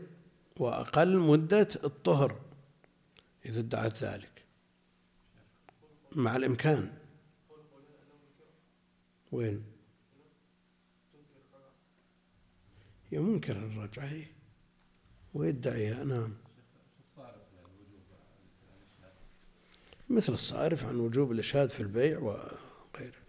وأقل 0.57 1.19
مدة 1.19 1.69
الطهر 1.85 2.41
إذا 3.47 3.61
ادعت 3.61 4.05
ذلك. 4.05 4.45
مع 6.13 6.37
الإمكان. 6.37 6.93
وين؟ 9.33 9.65
هي 13.11 13.19
منكر 13.19 13.57
الرجعة 13.57 14.05
هي 14.05 14.25
ويدعيها 15.35 16.05
نعم. 16.05 16.35
مثل 20.11 20.35
الصارف 20.35 20.85
عن 20.85 20.97
وجوب 20.97 21.33
الإشهاد 21.33 21.71
في 21.71 21.81
البيع 21.81 22.19
وغيره 22.19 23.23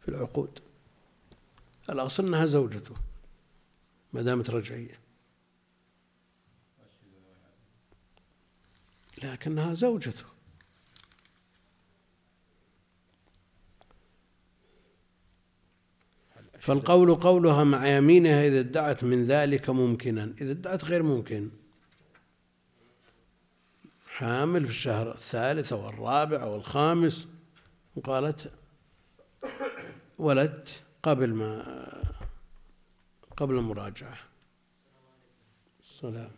في 0.00 0.08
العقود. 0.08 0.58
الأصل 1.90 2.26
أنها 2.26 2.46
زوجته 2.46 2.94
ما 4.12 4.22
دامت 4.22 4.50
رجعية. 4.50 5.07
لكنها 9.24 9.74
زوجته. 9.74 10.24
فالقول 16.58 17.14
قولها 17.14 17.64
مع 17.64 17.86
يمينها 17.86 18.46
إذا 18.46 18.60
ادعت 18.60 19.04
من 19.04 19.26
ذلك 19.26 19.70
ممكنا. 19.70 20.34
إذا 20.40 20.50
ادعت 20.50 20.84
غير 20.84 21.02
ممكن. 21.02 21.50
حامل 24.08 24.64
في 24.64 24.70
الشهر 24.70 25.14
الثالث 25.14 25.72
أو 25.72 25.88
الرابع 25.88 26.42
أو 26.42 26.56
الخامس. 26.56 27.26
وقالت 27.96 28.52
ولدت 30.18 30.82
قبل 31.02 31.34
ما 31.34 31.88
قبل 33.36 33.54
المراجعة. 33.54 34.18
السلام 35.80 36.37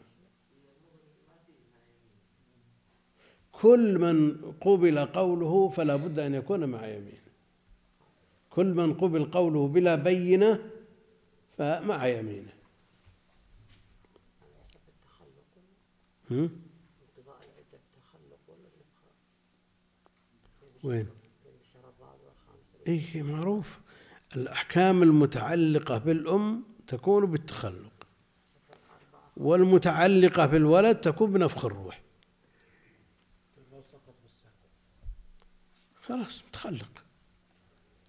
كل 3.63 3.99
من 3.99 4.37
قبل 4.61 5.07
قوله 5.07 5.69
فلا 5.69 5.97
بد 5.97 6.19
أن 6.19 6.35
يكون 6.35 6.65
مع 6.65 6.87
يمين. 6.87 7.21
كل 8.51 8.67
من 8.67 8.95
قبل 8.95 9.25
قوله 9.25 9.69
بلا 9.69 9.95
بينة 9.95 10.71
فمع 11.59 12.07
يمينه؟ 12.07 12.53
وين؟ 20.85 21.09
اي 22.89 23.23
معروف. 23.23 23.79
الأحكام 24.37 25.03
المتعلقة 25.03 25.99
بالأم 25.99 26.65
تكون 26.87 27.27
بالتخلق 27.27 28.07
والمتعلقة 29.37 30.47
بالولد 30.47 30.97
تكون 30.97 31.33
بنفخ 31.33 31.65
الروح. 31.65 32.00
خلاص 36.11 36.43
متخلق 36.49 37.05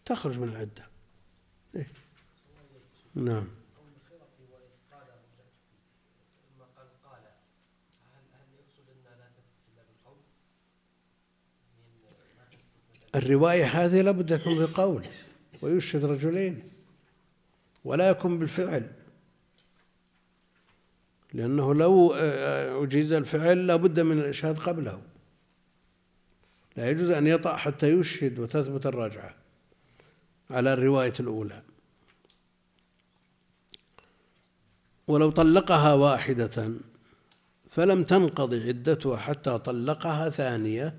تخرج 0.05 0.39
من 0.39 0.49
العدة. 0.49 0.87
ليه؟ 1.73 1.87
نعم. 3.15 3.47
الرواية 13.15 13.65
هذه 13.65 14.01
لابد 14.01 14.31
يكون 14.31 14.57
بالقول 14.57 15.05
ويشهد 15.61 16.05
رجلين. 16.05 16.71
ولا 17.85 18.09
يكون 18.09 18.39
بالفعل. 18.39 18.91
لأنه 21.33 21.73
لو 21.73 22.13
آه، 22.13 22.17
آه، 22.19 22.83
أجيز 22.83 23.13
الفعل 23.13 23.67
لابد 23.67 23.99
من 23.99 24.19
الإشهاد 24.19 24.59
قبله. 24.59 25.10
لا 26.75 26.89
يجوز 26.89 27.09
أن 27.09 27.27
يطأ 27.27 27.55
حتى 27.55 27.87
يشهد 27.87 28.39
وتثبت 28.39 28.85
الرجعة 28.85 29.35
على 30.49 30.73
الرواية 30.73 31.13
الأولى. 31.19 31.63
ولو 35.07 35.31
طلقها 35.31 35.93
واحدة 35.93 36.71
فلم 37.69 38.03
تنقضي 38.03 38.67
عدتها 38.67 39.17
حتى 39.17 39.57
طلقها 39.57 40.29
ثانية 40.29 40.97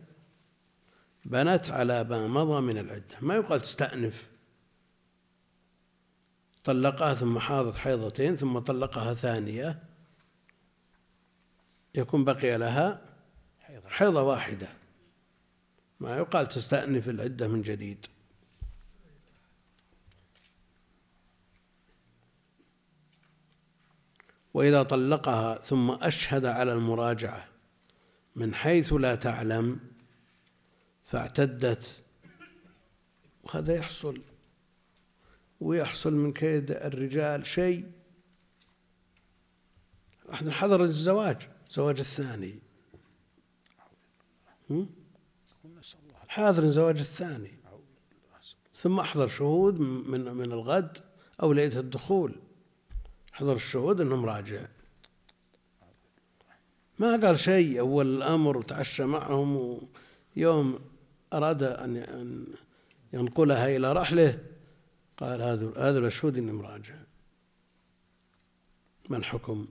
بنت 1.24 1.70
على 1.70 2.04
ما 2.04 2.26
مضى 2.26 2.60
من 2.60 2.78
العدة. 2.78 3.16
ما 3.20 3.34
يقال 3.34 3.60
تستأنف. 3.60 4.28
طلقها 6.64 7.14
ثم 7.14 7.38
حاضت 7.38 7.76
حيضتين 7.76 8.36
ثم 8.36 8.58
طلقها 8.58 9.14
ثانية 9.14 9.82
يكون 11.94 12.24
بقي 12.24 12.58
لها 12.58 13.00
حيضة 13.86 14.22
واحدة. 14.22 14.81
ما 16.02 16.16
يقال 16.16 16.48
تستأنف 16.48 17.08
العدة 17.08 17.48
من 17.48 17.62
جديد. 17.62 18.06
وإذا 24.54 24.82
طلقها 24.82 25.58
ثم 25.58 25.90
أشهد 25.90 26.44
على 26.44 26.72
المراجعة 26.72 27.48
من 28.36 28.54
حيث 28.54 28.92
لا 28.92 29.14
تعلم 29.14 29.80
فاعتدت. 31.04 32.02
وهذا 33.42 33.74
يحصل. 33.74 34.22
ويحصل 35.60 36.12
من 36.12 36.32
كيد 36.32 36.70
الرجال 36.70 37.46
شيء. 37.46 37.92
إحنا 40.32 40.52
حضر 40.52 40.82
الزواج 40.82 41.48
زواج 41.70 41.98
الثاني. 42.00 42.58
حاضر 46.32 46.70
زواج 46.70 46.98
الثاني. 46.98 47.58
ثم 48.74 49.00
أحضر 49.00 49.28
شهود 49.28 49.80
من 49.80 50.34
من 50.34 50.52
الغد 50.52 50.98
أو 51.42 51.52
ليلة 51.52 51.80
الدخول. 51.80 52.34
حضر 53.32 53.56
الشهود 53.56 54.00
انه 54.00 54.16
مراجع 54.16 54.66
ما 56.98 57.16
قال 57.26 57.40
شيء. 57.40 57.80
أول 57.80 58.16
الأمر 58.16 58.58
وتعشى 58.58 59.04
معهم 59.04 59.80
ويوم 60.36 60.78
أراد 61.32 61.62
أن 61.62 62.46
ينقلها 63.12 63.76
إلى 63.76 63.92
رحله 63.92 64.38
قال 65.16 65.42
هذا 65.42 65.72
هذا 65.76 65.98
المشهود 65.98 66.38
اني 66.38 66.52
مراجع 66.52 66.94
ما 69.08 69.16
الحكم؟ 69.16 69.66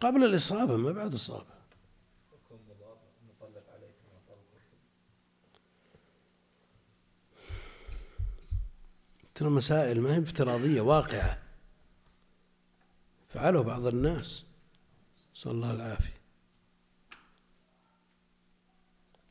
قبل 0.00 0.24
الإصابة 0.24 0.76
ما 0.76 0.92
بعد 0.92 1.10
الإصابة. 1.10 1.56
ترى 9.34 9.50
مسائل 9.50 10.00
ما 10.00 10.14
هي 10.14 10.22
افتراضية 10.22 10.80
واقعة. 10.80 11.42
فعله 13.28 13.62
بعض 13.62 13.86
الناس. 13.86 14.44
نسأل 15.34 15.50
الله 15.50 15.70
العافية. 15.70 16.16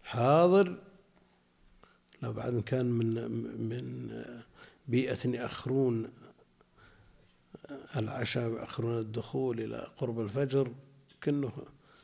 حاضر. 0.03 0.77
لو 2.21 2.33
بعد 2.33 2.59
كان 2.59 2.85
من 2.85 3.31
من 3.69 4.11
بيئة 4.87 5.27
يأخرون 5.27 6.13
العشاء 7.95 8.49
ويأخرون 8.49 8.99
الدخول 8.99 9.61
إلى 9.61 9.87
قرب 9.97 10.19
الفجر 10.19 10.71
كأنه 11.21 11.51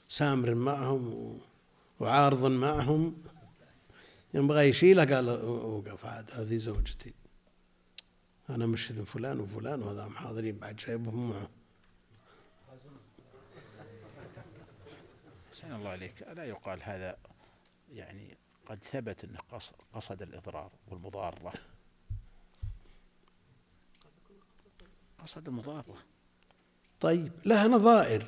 سامر 0.09 0.55
معهم 0.55 1.37
وعارض 1.99 2.45
معهم. 2.45 3.23
يبغى 4.33 4.69
يشيله 4.69 5.15
قال 5.15 5.29
أوقف 5.29 6.05
عاد 6.05 6.31
هذه 6.31 6.57
زوجتي. 6.57 7.13
أنا 8.49 8.65
مشهد 8.65 9.03
فلان 9.03 9.39
وفلان 9.39 9.81
وهذا 9.81 10.09
حاضرين 10.09 10.57
بعد 10.57 10.75
جايبهم 10.75 11.29
معه. 11.29 11.49
أحسن 15.49 15.75
الله 15.75 15.89
عليك 15.89 16.21
ألا 16.21 16.45
يقال 16.45 16.83
هذا 16.83 17.17
يعني 17.93 18.37
قد 18.65 18.79
ثبت 18.91 19.23
أنه 19.23 19.39
قصد 19.93 20.21
الإضرار 20.21 20.71
والمضارة؟ 20.87 21.53
قصد 25.23 25.47
المضارة 25.47 25.97
طيب 26.99 27.31
لها 27.45 27.67
نظائر. 27.67 28.25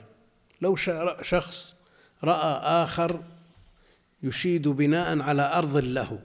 لو 0.62 0.76
شخص 1.22 1.76
رأى 2.24 2.84
آخر 2.84 3.24
يشيد 4.24 4.68
بناء 4.68 5.20
على 5.20 5.54
أرض 5.54 5.78
له 5.78 6.20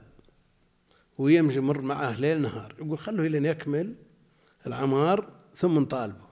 ويمشي 1.18 1.60
مر 1.60 1.80
معه 1.80 2.20
ليل 2.20 2.42
نهار 2.42 2.74
يقول 2.78 2.98
خلوه 2.98 3.26
لين 3.26 3.44
يكمل 3.44 3.94
العمار 4.66 5.32
ثم 5.54 5.78
نطالبه. 5.78 6.28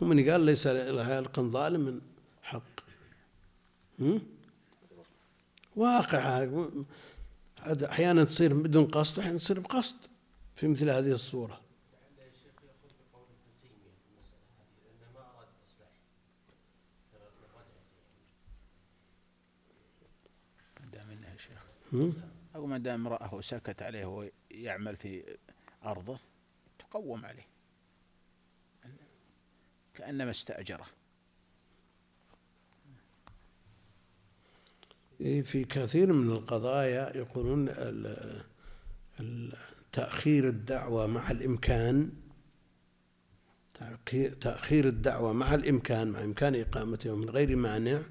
ومن 0.00 0.30
قال 0.30 0.40
ليس 0.40 0.66
لها 0.66 1.22
ظالم 1.38 1.80
من 1.80 2.00
حق. 2.42 2.62
واقع. 5.76 6.48
أحيانا 7.66 8.24
تصير 8.24 8.62
بدون 8.62 8.84
قصد 8.84 9.18
أحيانا 9.18 9.38
تصير 9.38 9.60
بقصد 9.60 9.96
في 10.56 10.68
مثل 10.68 10.90
هذه 10.90 11.12
الصورة. 11.12 11.60
أو 22.54 22.66
ما 22.66 22.78
دام 22.78 23.06
امرأة 23.06 23.40
سكت 23.40 23.82
عليه 23.82 24.30
ويعمل 24.50 24.96
في 24.96 25.36
أرضه 25.84 26.18
تقوم 26.78 27.26
عليه. 27.26 27.46
كأنما 29.94 30.30
استأجره. 30.30 30.86
إيه، 35.20 35.42
في 35.42 35.64
كثير 35.64 36.12
من 36.12 36.30
القضايا 36.30 37.16
يقولون 37.16 37.68
تأخير 39.92 40.48
الدعوة 40.48 41.06
مع 41.06 41.30
الإمكان 41.30 42.12
تأخير 44.40 44.88
الدعوة 44.88 45.32
مع 45.32 45.54
الإمكان 45.54 46.08
مع 46.08 46.24
إمكان 46.24 46.54
إقامته 46.54 47.16
من 47.16 47.30
غير 47.30 47.56
مانع 47.56 48.02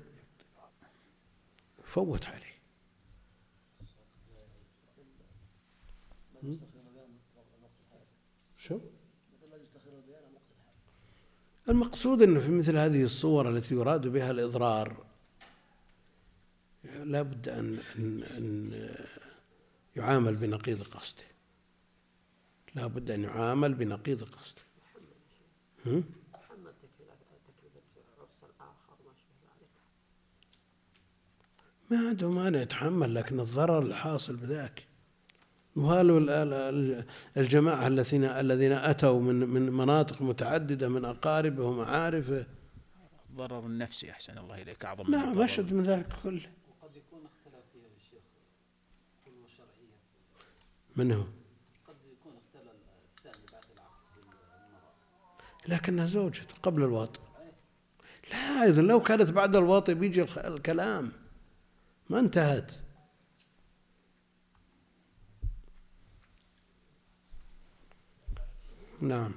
فوت 1.84 2.26
عليه. 2.26 2.49
شو؟ 8.58 8.80
المقصود 11.70 12.22
أنه 12.22 12.40
في 12.40 12.50
مثل 12.52 12.78
هذه 12.78 13.04
الصور 13.04 13.50
التي 13.50 13.76
يراد 13.76 14.08
بها 14.08 14.32
الإضرار 14.32 15.06
لا 16.84 17.22
بد 17.22 17.50
أن, 17.50 17.80
أن, 17.96 18.24
أن 18.24 18.72
يعامل 19.96 20.36
بنقيض 20.36 20.84
قصده. 20.84 21.24
لا 22.76 22.88
بد 22.88 23.12
أن 23.12 23.24
يعامل 23.24 23.74
بنقيض 23.74 24.24
قصده. 24.24 24.62
ما 31.92 32.08
عنده 32.10 32.30
مانع 32.30 32.62
يتحمل 32.62 33.16
لكن 33.16 33.40
الضرر 33.40 33.80
الحاصل 33.80 34.36
بذاك. 34.36 34.89
وهل 35.80 36.30
الجماعة 37.38 37.88
الذين 37.88 38.24
الذين 38.24 38.72
أتوا 38.72 39.22
من 39.22 39.36
من 39.36 39.72
مناطق 39.72 40.22
متعددة 40.22 40.90
من 40.90 41.06
أقاربه 41.06 41.64
ومعارفه. 41.64 42.46
الضرر 43.30 43.66
النفسي 43.66 44.12
أحسن 44.12 44.38
الله 44.38 44.62
إليك 44.62 44.86
أعظم 44.86 45.12
نعم 45.12 45.42
أشد 45.42 45.74
من 45.74 45.84
ذلك 45.84 46.08
كله. 46.24 46.42
قد 46.82 46.96
يكون 46.96 47.22
اختلف 47.26 47.64
فيها 47.74 47.88
الشيخ 47.98 48.24
الشرعية 49.46 49.98
من 50.96 51.12
هو؟ 51.12 51.24
قد 51.88 51.96
يكون 52.12 52.34
اختلل 52.38 52.72
الثاني 53.18 53.46
بعد 53.52 53.64
العقد 53.74 53.90
لكنها 55.68 56.08
زوجته 56.08 56.56
قبل 56.64 56.84
الوطء 56.84 57.20
لا 58.32 58.68
إذا 58.68 58.82
لو 58.82 59.00
كانت 59.00 59.32
بعد 59.32 59.56
الوطء 59.56 59.94
بيجي 59.94 60.24
الكلام. 60.38 61.12
ما 62.10 62.20
انتهت. 62.20 62.72
نعم. 69.02 69.32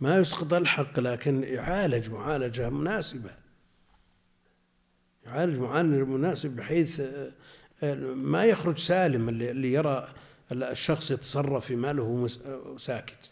ما 0.00 0.16
يسقط 0.16 0.52
الحق 0.52 1.00
لكن 1.00 1.42
يعالج 1.42 2.10
معالجة 2.10 2.70
مناسبة. 2.70 3.30
يعالج 5.26 5.58
معالجة 5.58 6.04
مناسبة 6.04 6.54
بحيث 6.54 7.00
آه، 7.00 7.32
آه، 7.82 7.94
ما 8.14 8.44
يخرج 8.44 8.78
سالم 8.78 9.28
اللي 9.28 9.72
يرى 9.72 10.08
الشخص 10.52 11.10
يتصرف 11.10 11.66
في 11.66 11.76
ماله 11.76 12.28
آه، 12.46 12.76
ساكت. 12.78 13.29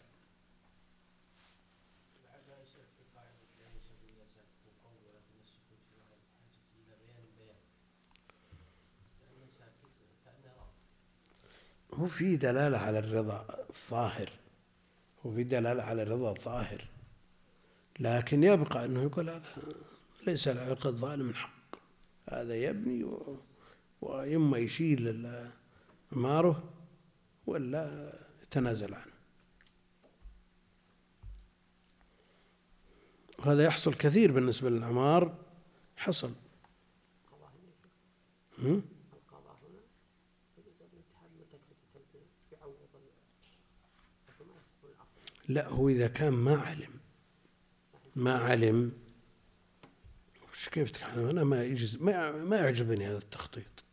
هو 11.98 12.06
في 12.06 12.36
دلالة 12.36 12.78
على 12.78 12.98
الرضا 12.98 13.64
الظاهر. 13.70 14.30
هو 15.26 15.32
في 15.34 15.44
دلالة 15.44 15.82
على 15.82 16.02
الرضا 16.02 16.30
الظاهر. 16.30 16.84
لكن 18.00 18.42
يبقى 18.44 18.84
أنه 18.84 19.02
يقول 19.02 19.30
هذا 19.30 19.42
ليس 20.26 20.48
العرق 20.48 20.86
الظالم 20.86 21.34
حق. 21.34 21.76
هذا 22.30 22.54
يبني 22.56 23.04
و- 23.04 23.36
وإما 24.00 24.58
يشيل 24.58 25.26
عماره 26.12 26.62
ولا 27.46 28.12
يتنازل 28.42 28.94
عنه. 28.94 29.12
وهذا 33.38 33.64
يحصل 33.64 33.94
كثير 33.94 34.32
بالنسبة 34.32 34.70
للعمار. 34.70 35.34
حصل. 35.96 36.32
هم؟ 38.58 38.82
القضاء 39.12 39.56
هنا 39.62 39.80
يجوز 40.58 40.74
الاتحاد 40.80 41.30
من 41.30 41.44
تكلفة 41.52 41.94
البيع 42.00 42.22
يعوض 42.52 42.76
ال- 42.94 43.00
لكن 44.28 44.44
ما 44.46 44.54
يصح 44.54 44.84
العقد 44.84 45.37
لا 45.48 45.68
هو 45.68 45.88
إذا 45.88 46.08
كان 46.08 46.32
ما 46.32 46.60
علم 46.60 46.90
ما 48.16 48.34
علم 48.38 48.92
كيف 50.72 50.90
تتكلم؟ 50.90 51.28
أنا 51.28 51.44
ما 51.44 51.64
يجز 51.64 51.96
ما 51.96 52.32
ما 52.32 52.56
يعجبني 52.56 53.06
هذا 53.06 53.18
التخطيط. 53.18 53.84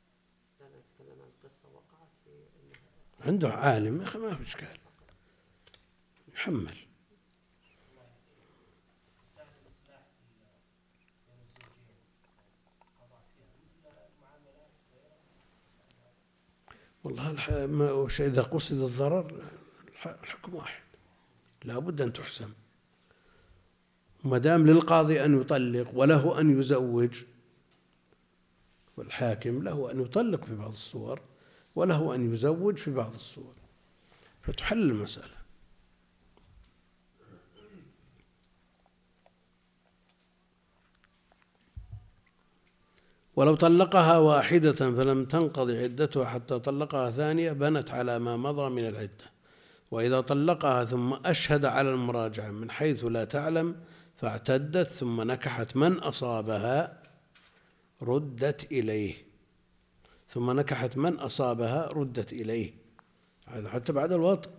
عنده 3.22 3.50
عالم 3.50 4.02
يا 4.02 4.06
أخي 4.06 4.20
ما 4.20 4.36
في 4.36 4.44
إشكال. 4.44 4.78
يحمل 6.34 6.78
والله. 17.04 17.66
ما 17.66 18.08
إذا 18.20 18.42
قصد 18.42 18.82
الضرر 18.82 19.50
الح- 19.88 20.08
الحكم 20.08 20.56
واحد. 20.56 20.85
لا 21.66 21.80
بد 21.80 22.02
أن 22.02 22.14
تحسم 22.14 22.50
ما 24.24 24.38
دام 24.38 24.68
للقاضي 24.68 25.26
أن 25.26 25.42
يطلق 25.42 25.88
وله 25.94 26.40
أن 26.42 26.60
يزوج 26.60 27.24
والحاكم 28.98 29.64
له 29.64 29.92
أن 29.92 30.02
يطلق 30.02 30.46
في 30.46 30.56
بعض 30.56 30.72
الصور 30.72 31.22
وله 31.76 32.16
أن 32.16 32.34
يزوج 32.34 32.78
في 32.78 32.92
بعض 32.92 33.14
الصور. 33.14 33.54
فتحل 34.42 34.78
المسألة. 34.92 35.36
ولو 43.36 43.56
طلقها 43.56 44.18
واحدة 44.18 44.72
فلم 44.72 45.26
تنقضي 45.26 45.84
عدتها 45.84 46.26
حتى 46.26 46.60
طلقها 46.60 47.12
ثانية 47.12 47.52
بنت 47.52 47.92
على 47.92 48.20
ما 48.20 48.38
مضى 48.38 48.70
من 48.70 48.88
العدة. 48.88 49.35
وإذا 49.96 50.22
طلقها 50.22 50.86
ثم 50.86 51.14
أشهد 51.14 51.66
على 51.66 51.90
المراجعة 51.94 52.52
من 52.52 52.72
حيث 52.72 53.06
لا 53.06 53.26
تعلم 53.26 53.76
فاعتدت 54.16 54.88
ثم 54.88 55.22
نكحت 55.22 55.78
من 55.78 55.94
أصابها؟ 55.94 57.04
ردت 58.04 58.72
إليه. 58.72 59.16
ثم 60.28 60.52
نكحت 60.52 60.98
من 60.98 61.20
أصابها؟ 61.20 61.88
ردت 61.88 62.34
إليه. 62.34 62.74
هذا 63.48 63.70
حتى 63.70 63.94
بعد 63.94 64.12
الوطء 64.12 64.50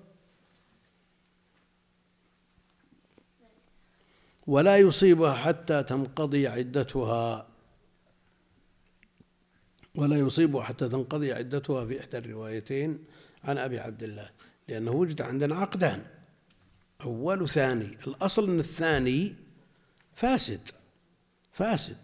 ولا 4.46 4.76
يصيبها 4.76 5.34
حتى 5.34 5.82
تنقضي 5.82 6.46
عدتها. 6.46 7.46
ولا 9.94 10.16
يصيبها 10.16 10.62
حتى 10.62 10.88
تنقضي 10.88 11.32
عدتها 11.32 11.86
في 11.86 12.00
إحدى 12.00 12.18
الروايتين. 12.18 13.04
عن 13.44 13.58
أبي 13.58 13.78
عبد 13.78 14.02
الله. 14.02 14.30
لأنه 14.68 14.90
وجد 14.90 15.22
عندنا 15.22 15.56
عقدان. 15.56 16.04
أول 17.00 17.42
وثاني 17.42 17.98
الأصل 18.06 18.48
أن 18.48 18.60
الثاني 18.60 19.34
فاسد 20.14 20.60
فاسد. 21.52 21.96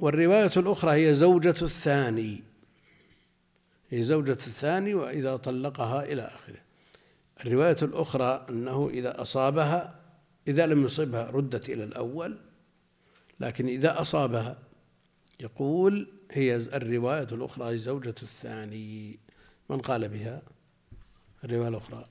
والرواية 0.00 0.50
الأخرى 0.56 0.92
هي 0.92 1.14
زوجة 1.14 1.54
الثاني. 1.62 2.42
هي 3.90 4.02
زوجة 4.02 4.32
الثاني 4.32 4.94
وإذا 4.94 5.36
طلقها 5.36 6.04
إلى 6.04 6.22
آخره. 6.22 6.62
الرواية 7.46 7.76
الأخرى 7.82 8.46
أنه 8.48 8.88
إذا 8.88 9.22
أصابها 9.22 10.00
إذا 10.48 10.66
لم 10.66 10.84
يصبها 10.84 11.30
ردت 11.30 11.68
إلى 11.68 11.84
الأول 11.84 12.38
لكن 13.40 13.68
إذا 13.68 14.00
أصابها 14.00 14.58
يقول 15.40 16.08
هي 16.34 16.56
الرواية 16.56 17.22
الأخرى 17.22 17.78
زوجة 17.78 18.14
الثاني. 18.22 19.18
من 19.70 19.80
قال 19.80 20.08
بها؟ 20.08 20.42
الرواية 21.44 21.68
الأخرى. 21.68 22.08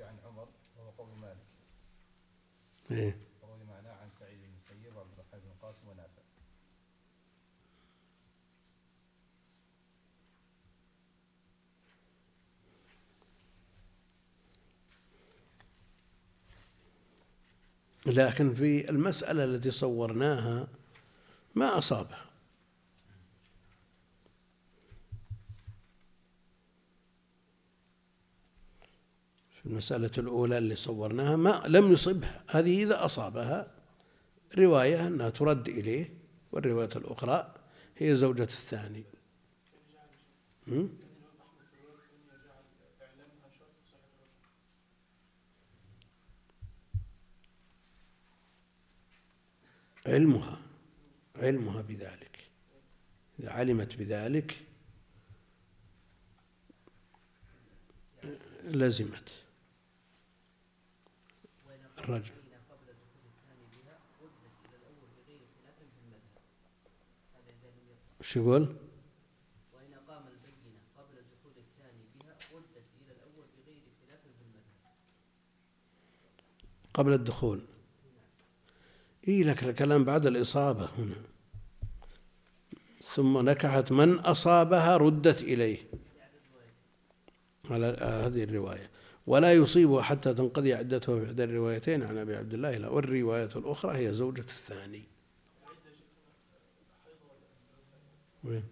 عن 0.00 0.18
عمر 0.24 0.48
وهو 0.76 0.90
قول 0.90 1.18
مالك. 1.18 1.36
إيه 2.90 3.16
وروي 3.42 3.64
معناه 3.64 3.92
عن 3.92 4.10
سعيد 4.10 4.38
بن 4.38 4.44
المسيب 4.44 4.96
وعبد 4.96 5.12
الرحمن 5.12 5.40
بن 5.40 5.50
القاسم 5.50 5.88
ونافع 5.88 6.22
لكن 18.06 18.54
في 18.54 18.90
المسألة 18.90 19.44
التي 19.44 19.70
صورناها 19.70 20.68
ما 21.54 21.78
أصابها. 21.78 22.24
في 29.50 29.66
المسألة 29.66 30.10
الأولى 30.18 30.58
اللي 30.58 30.76
صورناها 30.76 31.36
ما 31.36 31.62
لم 31.66 31.92
يصبها. 31.92 32.44
هذه 32.48 32.82
إذا 32.82 33.04
أصابها 33.04 33.70
رواية 34.58 35.06
أنها 35.06 35.30
ترد 35.30 35.68
إليه 35.68 36.14
والرواية 36.52 36.90
الأخرى 36.96 37.54
هي 37.98 38.14
زوجة 38.14 38.42
الثاني. 38.42 39.04
هم؟ 40.68 41.01
علمها 50.06 50.58
علمها 51.36 51.82
بذلك. 51.82 52.38
إذا 53.40 53.50
علمت 53.50 53.96
بذلك 53.96 54.66
لزمت. 58.64 59.28
الرجل. 61.98 62.32
وش 68.20 68.36
يقول؟ 68.36 68.62
وإن 69.72 69.92
أقام 69.94 70.24
البينة 70.26 70.78
قبل 70.98 71.14
دخول 71.14 71.52
الثاني 71.56 72.04
بها 72.14 72.38
ردت 72.54 72.86
إلى 73.02 73.12
الأول 73.12 73.46
بغير 73.56 73.82
خلاف 74.06 74.20
في 74.20 74.42
المذهب 74.42 74.94
قبل 76.94 77.12
الدخول. 77.12 77.66
إيه 79.28 79.44
لك 79.44 79.64
الكلام 79.64 80.04
بعد 80.04 80.26
الإصابة 80.26 80.88
هنا. 80.98 81.14
ثم 83.02 83.48
نكحت 83.48 83.92
من 83.92 84.18
أصابها 84.18 84.96
ردت 84.96 85.42
إليه. 85.42 85.78
على 87.70 87.86
هذه 88.00 88.44
الرواية. 88.44 88.90
ولا 89.26 89.52
يصيبها 89.52 90.02
حتى 90.02 90.34
تنقضي 90.34 90.74
عدتها 90.74 91.20
في 91.20 91.26
إحدى 91.26 91.44
الروايتين 91.44 92.02
عن 92.02 92.18
أبي 92.18 92.36
عبد 92.36 92.54
الله 92.54 92.78
لا 92.78 92.88
والرواية 92.88 93.50
الأخرى 93.56 93.98
هي 93.98 94.12
زوجة 94.12 94.40
الثاني. 94.40 95.04
وين؟ 98.44 98.64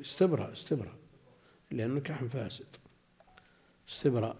استبرأ 0.00 0.52
استبرأ 0.52 0.94
لأنه 1.70 1.94
نكاح 1.94 2.24
فاسد. 2.24 2.76
استبرأ 3.88 4.36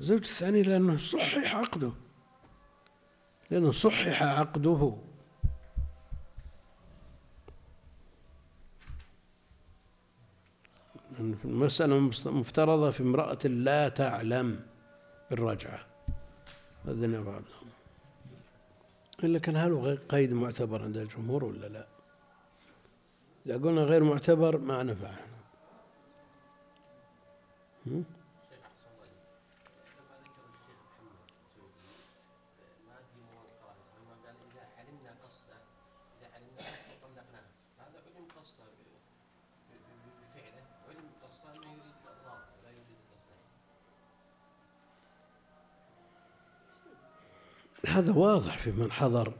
الزوج 0.00 0.18
الثاني 0.18 0.62
لأنه 0.62 0.98
صحح 0.98 1.56
عقده. 1.56 1.92
لأنه 3.50 3.72
صحح 3.72 4.22
عقده. 4.22 4.96
المسألة 11.44 11.98
مفترضة 12.24 12.90
في 12.90 13.02
امرأة 13.02 13.46
لا 13.46 13.88
تعلم 13.88 14.66
بالرجعة 15.30 15.86
أذن 16.88 17.24
بعضهم 17.24 17.66
إلا 19.24 19.38
كان 19.38 19.56
هل 19.56 19.98
قيد 20.08 20.32
معتبر 20.32 20.82
عند 20.82 20.96
الجمهور 20.96 21.44
ولا 21.44 21.66
لا؟ 21.66 21.86
إذا 23.46 23.54
قلنا 23.54 23.80
غير 23.82 24.04
معتبر 24.04 24.58
ما 24.58 24.82
نفعنا. 24.82 25.26
هذا 47.96 48.12
واضح 48.12 48.58
في 48.58 48.72
من 48.72 48.92
حضر 48.92 49.34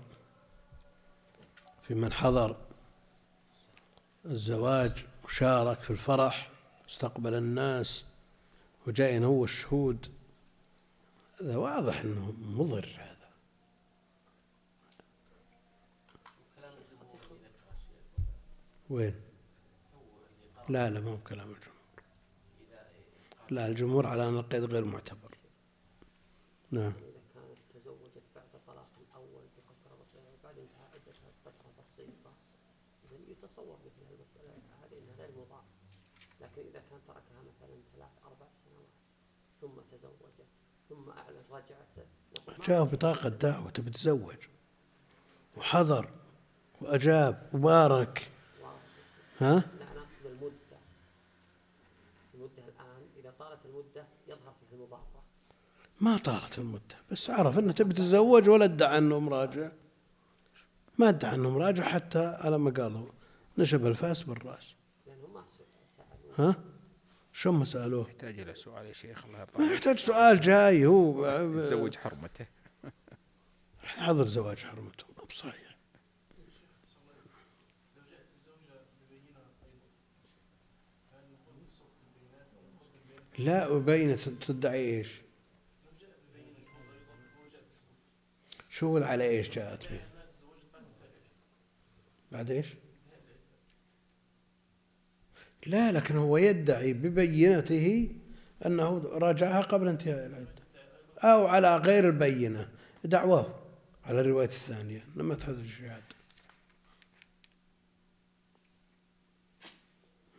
في 1.82 1.94
من 1.94 2.12
حضر. 2.12 2.56
الزواج 4.24 5.04
وشارك 5.24 5.80
في 5.80 5.90
الفرح 5.90 6.50
استقبل 6.88 7.34
الناس 7.34 8.04
وجاء 8.86 9.24
هو 9.24 9.44
الشهود. 9.44 10.06
هذا 11.40 11.56
واضح 11.56 12.00
إنه 12.00 12.34
مضر 12.38 12.88
هذا. 12.98 13.28
وين؟ 18.90 19.14
لا 20.68 20.90
لا 20.90 21.00
ما 21.00 21.10
هو 21.10 21.18
كلام 21.18 21.48
الجمهور. 21.48 22.02
لا 23.50 23.66
الجمهور 23.66 24.06
على 24.06 24.28
ان 24.28 24.36
القيد 24.36 24.64
غير 24.64 24.84
معتبر. 24.84 25.36
نعم 26.70 26.92
إذا 26.92 27.22
كانت 27.34 27.58
تزوجت 27.74 28.22
بعد 28.34 28.60
طلاق 28.66 28.90
الأول 29.00 29.44
بفترة 29.56 29.94
بسيطة 30.02 30.30
وبعد 30.40 30.58
انتهاء 30.58 30.90
عدتها 30.94 31.28
بفترة 31.30 31.72
بسيطة 31.80 32.32
إذا 33.04 33.18
يتصور 33.32 33.78
مثل 33.86 34.02
المسألة 34.14 34.50
هذه 34.82 34.98
أنها 34.98 35.14
غير 35.18 35.30
مضاعف 35.38 35.64
لكن 36.40 36.62
إذا 36.70 36.80
كان 36.90 37.00
تركها 37.06 37.40
مثلا 37.50 37.76
ثلاث 37.92 38.10
أربع 38.24 38.46
سنوات 38.64 38.88
ثم 39.66 39.80
تزوجت 39.96 40.46
ثم 40.88 41.10
أعلن 41.10 41.42
رجعته 41.50 42.66
جاء 42.68 42.84
بطاقة 42.84 43.28
دعوة 43.28 43.70
تبي 43.70 43.90
تتزوج. 43.90 44.36
وحضر 45.56 46.10
وأجاب 46.80 47.50
وبارك. 47.52 48.30
ها؟ 49.38 49.54
لا 49.54 49.92
أنا 49.92 50.00
أقصد 50.00 50.26
المدة. 50.26 50.78
المدة 52.34 52.62
الآن 52.68 53.02
إذا 53.20 53.32
طالت 53.38 53.60
المدة 53.66 54.04
يظهر 54.28 54.54
فيه 54.60 54.76
المضارة 54.76 55.22
ما 56.00 56.18
طالت 56.18 56.58
المدة 56.58 56.96
بس 57.10 57.30
عرف 57.30 57.58
إنه 57.58 57.72
تبي 57.72 57.94
تتزوج 57.94 58.48
ولا 58.48 58.64
ادعى 58.64 58.98
إنه 58.98 59.20
مراجع. 59.20 59.70
ما 60.98 61.08
ادعى 61.08 61.34
إنه 61.34 61.50
مراجع 61.50 61.84
حتى 61.84 62.18
على 62.18 62.58
ما 62.58 62.70
قالوا. 62.70 63.08
نشب 63.58 63.86
الفاس 63.86 64.22
بالرأس. 64.22 64.74
لأنهم 65.06 65.34
ما 65.34 65.44
سألوا. 66.36 66.50
ها؟ 66.50 66.75
شو 67.36 67.52
ما 67.52 67.64
سألوه؟ 67.64 68.08
يحتاج 68.08 68.40
إلى 68.40 68.54
سؤال 68.54 68.86
يا 68.86 68.92
شيخ 68.92 69.24
الله 69.24 69.38
يرضى 69.40 69.74
يحتاج 69.74 69.98
سؤال 69.98 70.40
جاي 70.40 70.86
هو 70.86 71.26
يتزوج 71.58 71.96
حرمته 71.96 72.46
حضر 73.82 74.26
زواج 74.26 74.58
حرمته 74.64 75.04
ما 75.18 75.24
بصحيح 75.24 75.76
لا 83.38 83.68
وبينة 83.68 84.16
تدعي 84.16 84.98
إيش؟ 84.98 85.20
شهود 88.70 89.02
على 89.02 89.24
إيش 89.24 89.48
جاءت 89.48 89.92
به؟ 89.92 90.00
بعد 92.32 92.50
إيش؟ 92.50 92.66
لا 95.66 95.92
لكن 95.92 96.16
هو 96.16 96.36
يدعي 96.36 96.92
ببينته 96.92 98.10
أنه 98.66 98.98
راجعها 98.98 99.60
قبل 99.60 99.88
انتهاء 99.88 100.26
العدة 100.26 100.66
أو 101.20 101.46
على 101.46 101.76
غير 101.76 102.06
البينة 102.06 102.68
دعواه 103.04 103.54
على 104.04 104.20
الرواية 104.20 104.46
الثانية 104.46 105.04
لما 105.16 105.34
تحدث 105.34 105.58
الشهاده 105.58 106.16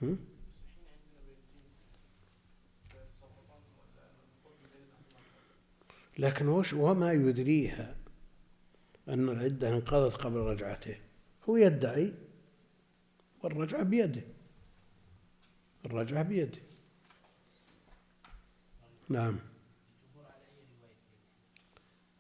هم؟ 0.02 0.20
لكن 6.20 6.48
وش 6.48 6.74
وما 6.74 7.12
يدريها 7.12 7.96
أن 9.10 9.30
العدة 9.30 9.70
انقضت 9.70 10.16
قبل 10.16 10.38
رجعته؟ 10.38 10.96
هو 11.50 11.58
يدعي 11.58 12.14
والرجعة 13.44 13.84
بيده. 13.84 14.22
الرجعة 15.88 16.24
بيده 16.24 16.60
نعم. 19.10 19.40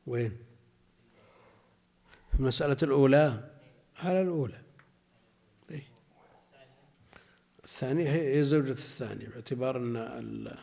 وين؟ 0.07 0.37
في 2.31 2.39
المسألة 2.39 2.77
الأولى؟ 2.83 3.51
على 3.97 4.21
الأولى. 4.21 4.61
إيه؟ 5.71 5.83
الثانية 7.63 8.11
هي 8.11 8.43
زوجة 8.43 8.71
الثاني 8.71 9.25
باعتبار 9.25 9.77
أن 9.77 9.95
ال- 9.95 10.57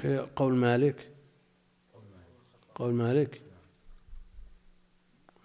هي 0.00 0.18
قول 0.36 0.54
مالك. 0.54 1.08
قول 2.74 2.92
مالك. 2.92 3.41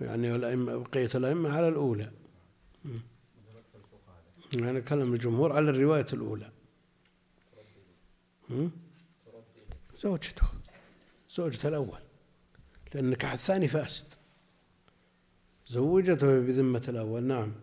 يعني 0.02 0.32
والأئمة 0.32 0.78
بقية 0.78 1.10
الأئمة 1.16 1.58
على 1.58 1.68
الأولى. 1.68 2.12
يعني 4.54 4.82
كلام 4.82 5.14
الجمهور 5.14 5.54
على 5.54 5.70
الرواية 5.70 6.06
الأولى؟ 6.14 6.52
زوجته. 10.00 10.48
زوجته 11.30 11.70
الأول. 11.70 12.00
لأن 12.94 13.06
النكاح 13.06 13.34
الثاني 13.34 13.68
فاسد. 13.68 14.06
زوجته 15.68 16.40
بذمة 16.40 16.84
الأول. 16.88 17.24
نعم. 17.24 17.54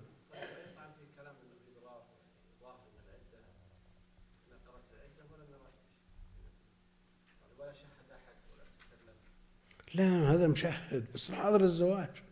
لا 9.95 10.33
هذا 10.33 10.47
مشهد. 10.47 11.07
بس 11.15 11.31
حاضر 11.31 11.65
الزواج. 11.65 12.24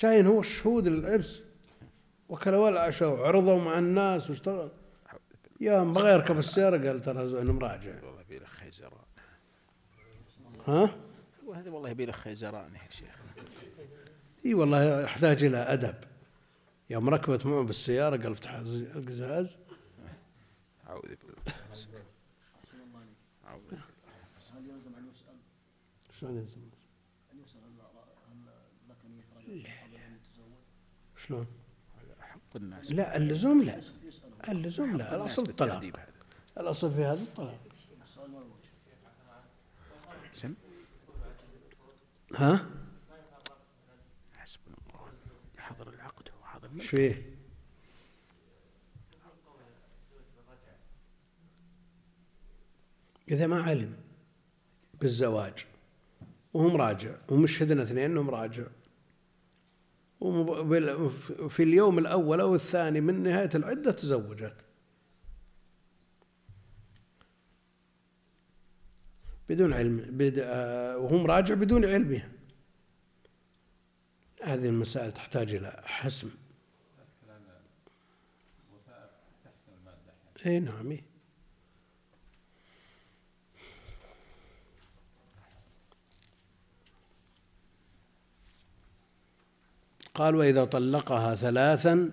جاين 0.00 0.26
هو 0.26 0.40
الشهود 0.40 0.86
العرس 0.86 1.42
وكل 2.28 2.54
العشاء 2.54 3.08
وعرضوا 3.08 3.64
مع 3.64 3.78
الناس 3.78 4.30
واشتغل. 4.30 4.70
يوم 5.60 5.92
بغى 5.92 6.12
يركب 6.12 6.38
السيارة 6.38 6.88
قال 6.88 7.00
ترى 7.00 7.40
أنا 7.42 7.52
مراجع. 7.52 8.04
والله 8.04 8.20
يبي 8.20 8.38
له 8.38 8.46
خيزران. 8.46 9.04
ها؟ 10.66 10.96
وهذا 11.46 11.70
والله 11.70 11.90
يبي 11.90 12.06
له 12.06 12.12
خيزران 12.12 12.74
يا 12.74 12.90
شيخ. 12.90 13.20
إي 14.46 14.54
والله 14.54 15.00
يحتاج 15.02 15.44
إلى 15.44 15.58
أدب. 15.58 15.94
يوم 16.90 17.10
ركبت 17.10 17.46
معه 17.46 17.64
بالسيارة 17.64 18.16
قال 18.16 18.32
افتح 18.32 18.54
القزاز 18.54 19.56
أعوذ 20.88 21.02
بالله 21.02 21.54
أعوذ 23.46 23.62
بالله 23.70 23.82
هل 24.52 24.70
يلزم 24.70 24.90
شلون 26.20 26.36
يلزم؟ 26.36 26.60
أن 27.32 27.38
يسأل 27.42 27.60
هل 27.60 27.70
هل 28.30 28.38
لك 28.38 28.38
نية 28.38 28.48
رجل 28.48 28.89
قبل 28.89 28.89
أن 28.89 28.89
يتزوج؟ 28.89 28.89
شلون؟ 31.16 31.46
حق 32.20 32.56
الناس 32.56 32.92
لا 32.92 33.16
اللزوم 33.16 33.62
لا. 33.62 33.80
اللزوم 34.48 34.96
لا 34.96 35.16
الأصل 35.16 35.42
الطلاق. 35.48 35.92
الأصل 36.58 36.94
في 36.94 37.04
هذا 37.04 37.22
الطلاق. 37.22 37.58
سم؟ 40.32 40.54
ها؟ 42.34 42.70
حسبنا 44.36 44.76
الله. 44.86 45.12
يحضر 45.58 45.88
العقد 45.88 46.28
وحاضر 46.42 46.68
الملك. 46.68 46.82
إيش 46.82 46.90
فيه؟ 46.90 47.36
إذا 53.30 53.46
ما 53.46 53.62
علم 53.62 53.96
بالزواج 55.00 55.66
وهو 56.54 56.68
مراجع 56.68 57.16
ومشهدنا 57.28 57.82
اثنين 57.82 58.10
انه 58.10 58.22
مراجع 58.22 58.66
في 61.48 61.62
اليوم 61.62 61.98
الأول 61.98 62.40
أو 62.40 62.54
الثاني 62.54 63.00
من 63.00 63.22
نهاية 63.22 63.50
العدة 63.54 63.90
تزوجت. 63.90 64.54
بدون 69.48 69.72
علم 69.72 69.96
بد... 69.96 70.38
آه، 70.38 70.98
وهو 70.98 71.16
مراجع 71.16 71.54
بدون 71.54 71.84
علمها 71.84 72.28
هذه 74.42 74.66
المسائل 74.66 75.12
تحتاج 75.12 75.54
إلى 75.54 75.82
حسم. 75.84 76.30
إي 80.46 80.60
نعم 80.60 80.96
قال 90.20 90.36
وإذا 90.36 90.64
طلقها 90.64 91.34
ثلاثا 91.34 92.10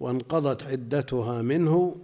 وانقضت 0.00 0.62
عدتها 0.62 1.42
منه 1.42 1.96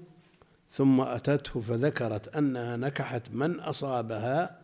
ثم 0.71 1.01
أتته 1.01 1.61
فذكرت 1.61 2.37
أنها 2.37 2.77
نكحت 2.77 3.23
من 3.33 3.61
أصابها 3.61 4.61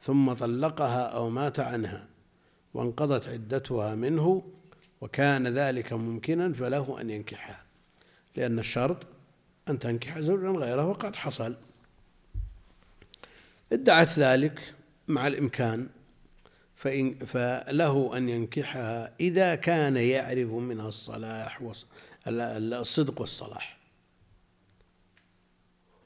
ثم 0.00 0.32
طلقها 0.32 1.02
أو 1.02 1.30
مات 1.30 1.60
عنها 1.60 2.06
وانقضت 2.74 3.28
عدتها 3.28 3.94
منه 3.94 4.42
وكان 5.00 5.48
ذلك 5.48 5.92
ممكنا 5.92 6.52
فله 6.52 7.00
أن 7.00 7.10
ينكحها 7.10 7.62
لأن 8.36 8.58
الشرط 8.58 9.06
أن 9.68 9.78
تنكح 9.78 10.18
زوجا 10.18 10.48
غيره 10.48 10.84
وقد 10.84 11.16
حصل. 11.16 11.54
ادعت 13.72 14.18
ذلك 14.18 14.74
مع 15.08 15.26
الإمكان 15.26 15.88
فإن 16.78 17.14
فله 17.14 18.16
أن 18.16 18.28
ينكحها 18.28 19.14
إذا 19.20 19.54
كان 19.54 19.96
يعرف 19.96 20.48
منها 20.48 20.88
الصلاح 20.88 21.72
الصدق 22.26 23.20
والصلاح. 23.20 23.78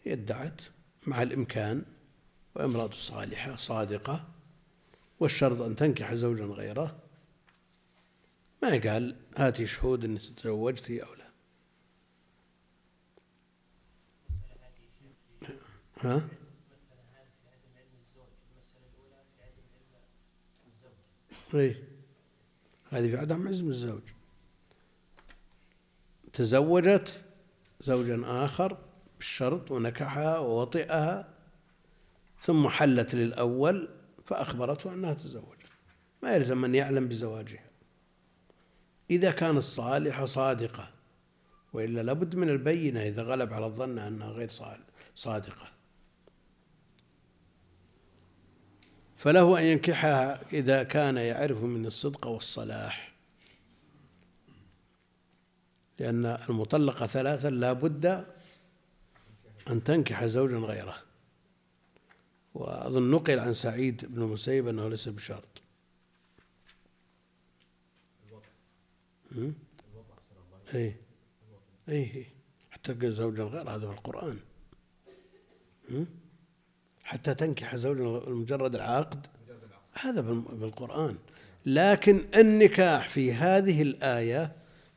ادعت 0.06 0.60
مع 1.06 1.22
الإمكان 1.22 1.84
وامرأة 2.54 2.90
صالحة 2.90 3.56
صادقة 3.56 4.24
والشرط 5.20 5.60
أن 5.60 5.76
تنكح 5.76 6.14
زوجا 6.14 6.44
غيره. 6.44 6.98
ما 8.62 8.68
قال 8.70 9.16
هاتي 9.36 9.66
شهود 9.66 10.04
أنك 10.04 10.20
تزوجتي 10.20 11.02
أو 11.02 11.14
لا 11.14 11.26
ها؟ 16.00 16.28
اي 21.54 21.76
هذه 22.90 23.10
في 23.10 23.16
عدم 23.16 23.48
عزم 23.48 23.66
الزوج. 23.66 24.02
تزوجت 26.32 27.20
زوجا 27.80 28.22
آخر 28.24 28.78
بالشرط 29.18 29.70
ونكحها 29.70 30.38
ووطئها 30.38 31.28
ثم 32.38 32.68
حلت 32.68 33.14
للأول 33.14 33.88
فأخبرته 34.24 34.94
أنها 34.94 35.14
تزوجت. 35.14 35.68
ما 36.22 36.34
يلزم 36.34 36.64
أن 36.64 36.74
يعلم 36.74 37.08
بزواجها. 37.08 37.64
إذا 39.10 39.30
كانت 39.30 39.62
صالحة 39.62 40.26
صادقة 40.26 40.90
وإلا 41.72 42.00
لابد 42.00 42.36
من 42.36 42.48
البينة 42.48 43.02
إذا 43.02 43.22
غلب 43.22 43.52
على 43.52 43.66
الظن 43.66 43.98
أنها 43.98 44.28
غير 44.28 44.50
صادقة. 45.14 45.72
فله 49.22 49.58
أن 49.58 49.64
ينكحها 49.64 50.52
إذا 50.52 50.82
كان 50.82 51.16
يعرف 51.16 51.62
من 51.62 51.86
الصدق 51.86 52.26
والصلاح. 52.26 53.12
لأن 55.98 56.26
المطلقة 56.26 57.06
ثلاثا 57.06 57.50
لا 57.50 57.72
بد 57.72 58.26
أن 59.68 59.84
تنكح 59.84 60.24
زوجا 60.24 60.56
غيره. 60.56 60.96
وأظن 62.54 63.10
نقل 63.10 63.38
عن 63.38 63.54
سعيد 63.54 64.04
بن 64.04 64.22
المسيب 64.22 64.68
أنه 64.68 64.88
ليس 64.88 65.08
بشرط. 65.08 65.62
أي 70.74 70.96
أي 71.88 72.26
حتى 72.70 73.10
زوجا 73.10 73.42
غير 73.42 73.70
هذا 73.70 73.86
في 73.86 73.92
القرآن. 73.92 74.40
حتى 77.12 77.34
تنكح 77.34 77.76
زوجا 77.76 78.30
مجرد 78.30 78.74
العقد 78.74 79.26
هذا 79.92 80.20
بالقرآن. 80.20 81.18
لكن 81.66 82.24
النكاح 82.34 83.08
في 83.08 83.34
هذه 83.34 83.82
الآية 83.82 84.52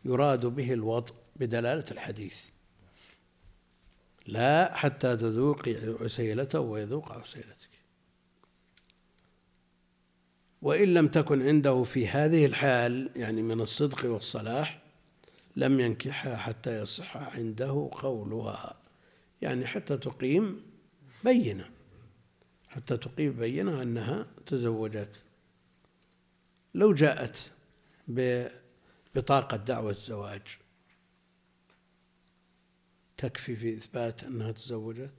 يراد 0.05 0.45
به 0.45 0.73
الوضع 0.73 1.13
بدلالة 1.35 1.85
الحديث. 1.91 2.37
لا 4.27 4.75
حتى 4.75 5.17
تذوقي 5.17 5.75
عسيلته 6.01 6.59
ويذوق 6.59 7.11
عسيلتك 7.11 7.69
وإن 10.61 10.93
لم 10.93 11.07
تكن 11.07 11.47
عنده 11.47 11.83
في 11.83 12.07
هذه 12.07 12.45
الحال 12.45 13.09
يعني 13.15 13.41
من 13.41 13.61
الصدق 13.61 14.05
والصلاح 14.05 14.81
لم 15.55 15.79
ينكحها 15.79 16.37
حتى 16.37 16.81
يصح 16.81 17.17
عنده 17.17 17.89
قولها. 17.91 18.75
يعني 19.41 19.67
حتى 19.67 19.97
تقيم 19.97 20.61
بينة. 21.23 21.74
حتى 22.75 22.97
تقيم 22.97 23.33
بينة 23.33 23.81
أنها 23.81 24.27
تزوجت. 24.45 25.23
لو 26.73 26.93
جاءت 26.93 27.51
ببطاقة 28.07 29.57
دعوة 29.57 29.91
الزواج 29.91 30.57
تكفي 33.17 33.55
في 33.55 33.77
إثبات 33.77 34.23
أنها 34.23 34.51
تزوجت؟ 34.51 35.11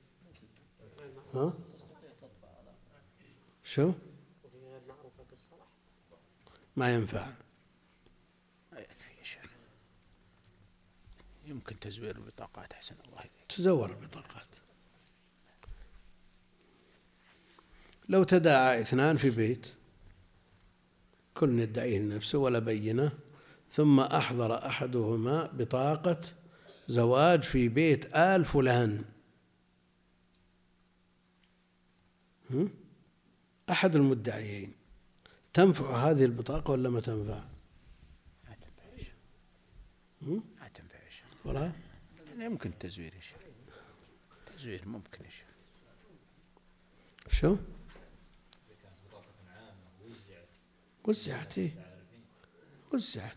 ها؟ 1.35 1.55
شو؟ 3.65 3.93
ما 6.77 6.95
ينفع. 6.95 7.33
يمكن 11.47 11.81
تزوير 11.81 12.17
البطاقات 12.17 12.73
أحسن 12.73 12.95
الله 13.09 13.25
تزور 13.49 13.91
البطاقات 13.91 14.56
لو 18.09 18.25
تداعى 18.25 18.81
اثنان 18.81 19.17
في 19.17 19.31
بيت 19.31 19.67
كل 21.35 21.59
يدعيه 21.59 21.99
لنفسه 21.99 22.39
ولا 22.39 22.59
بينه 22.59 23.13
ثم 23.71 24.01
أحضر 24.01 24.67
أحدهما 24.67 25.47
بطاقة 25.47 26.21
زواج 26.89 27.43
في 27.43 27.69
بيت 27.69 28.17
آل 28.17 28.45
فلان. 28.45 29.05
أحد 33.71 33.97
المدعيين. 33.97 34.73
تنفع 35.55 36.11
هذه 36.11 36.25
البطاقة 36.25 36.71
ولا 36.71 36.91
ما 36.91 37.01
تنفع؟ 37.01 37.45
ما 38.43 38.57
تنفع 38.61 38.99
ما 40.23 40.69
ولا؟ 41.45 41.73
يمكن 42.39 42.71
التزوير 42.71 43.15
يا 43.15 43.21
شيخ. 43.21 43.37
تزوير 44.47 44.89
ممكن 44.89 45.25
يا 45.25 45.31
شيخ. 45.31 45.47
شو؟ 47.31 47.57
وزعت 51.07 51.59
إيه 51.59 51.75
وزعت 52.93 53.37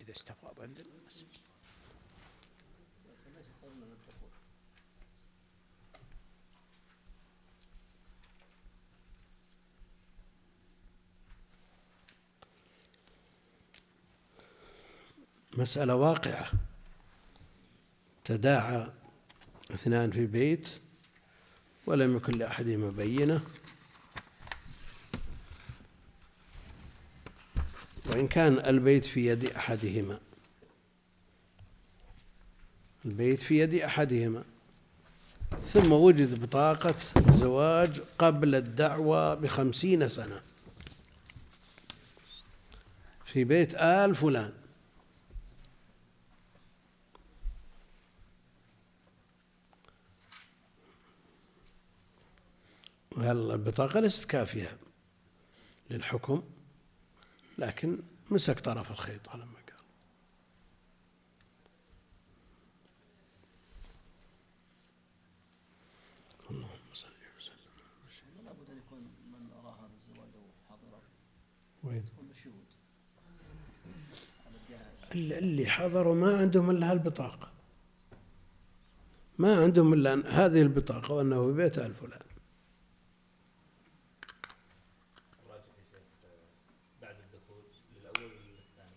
إذا 0.00 0.12
استفاض 0.12 0.60
عند 0.60 0.78
الناس 0.78 1.24
مسألة 15.56 15.94
واقعة. 15.94 16.50
تداعى 18.24 18.92
اثنان 19.74 20.10
في 20.10 20.26
بيت 20.26 20.68
ولم 21.86 22.16
يكن 22.16 22.38
لأحدهما 22.38 22.90
بينة 22.90 23.40
وإن 28.08 28.28
كان 28.28 28.58
البيت 28.58 29.04
في 29.04 29.26
يد 29.26 29.50
أحدهما. 29.50 30.18
البيت 33.04 33.40
في 33.40 33.58
يد 33.58 33.74
أحدهما. 33.74 34.44
ثم 35.64 35.92
وجد 35.92 36.40
بطاقة 36.42 36.94
زواج 37.36 38.00
قبل 38.18 38.54
الدعوة 38.54 39.34
بخمسين 39.34 40.08
سنة. 40.08 40.42
في 43.24 43.44
بيت 43.44 43.74
آل 43.74 44.14
فلان. 44.14 44.52
البطاقة 53.18 54.00
ليست 54.00 54.24
كافية 54.24 54.76
للحكم؟ 55.90 56.42
لكن 57.58 57.98
مسك 58.30 58.60
طرف 58.60 58.90
الخيط 58.90 59.28
على 59.28 59.44
ما 59.44 59.52
قال. 59.52 59.84
اللهم 66.50 66.94
صل 66.94 67.08
وسلم. 67.38 67.56
لابد 68.44 68.70
أن 68.70 68.76
يكون 68.76 68.98
من 69.32 69.50
ارى 69.52 69.76
هذا 69.80 69.90
الزواج 70.10 70.28
أو 70.34 70.76
حضره 70.76 71.02
وين؟ 71.84 72.04
اللي 75.14 75.38
اللي 75.38 75.66
حضروا 75.66 76.14
ما 76.14 76.38
عندهم 76.38 76.70
إلا 76.70 76.90
هالبطاقة. 76.90 77.52
ما 79.38 79.56
عندهم 79.62 79.92
إلا 79.92 80.14
هذه 80.26 80.62
البطاقة 80.62 81.14
وأنه 81.14 81.46
في 81.46 81.52
بيت 81.52 81.78
ال 81.78 81.94
فلان 81.94 82.20
راجع 85.50 85.62
يا 85.78 85.84
شيخ 85.90 86.02
آه، 86.24 87.02
بعد 87.02 87.16
الدخول 87.16 87.62
للاول 87.96 88.32
ولا 88.32 88.50
للثاني؟ 88.50 88.96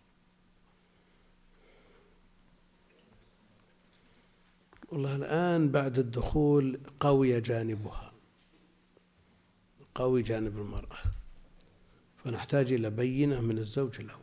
والله 4.92 5.16
الآن 5.16 5.72
بعد 5.72 6.00
الدخول 6.00 6.80
قوي 7.00 7.42
جانبها 7.42 8.12
قوي 9.96 10.22
جانب 10.22 10.58
المرأة. 10.58 10.98
فنحتاج 12.24 12.74
إلى 12.74 12.90
بينة 12.90 13.42
من 13.42 13.58
الزوج 13.58 14.00
الأول. 14.00 14.22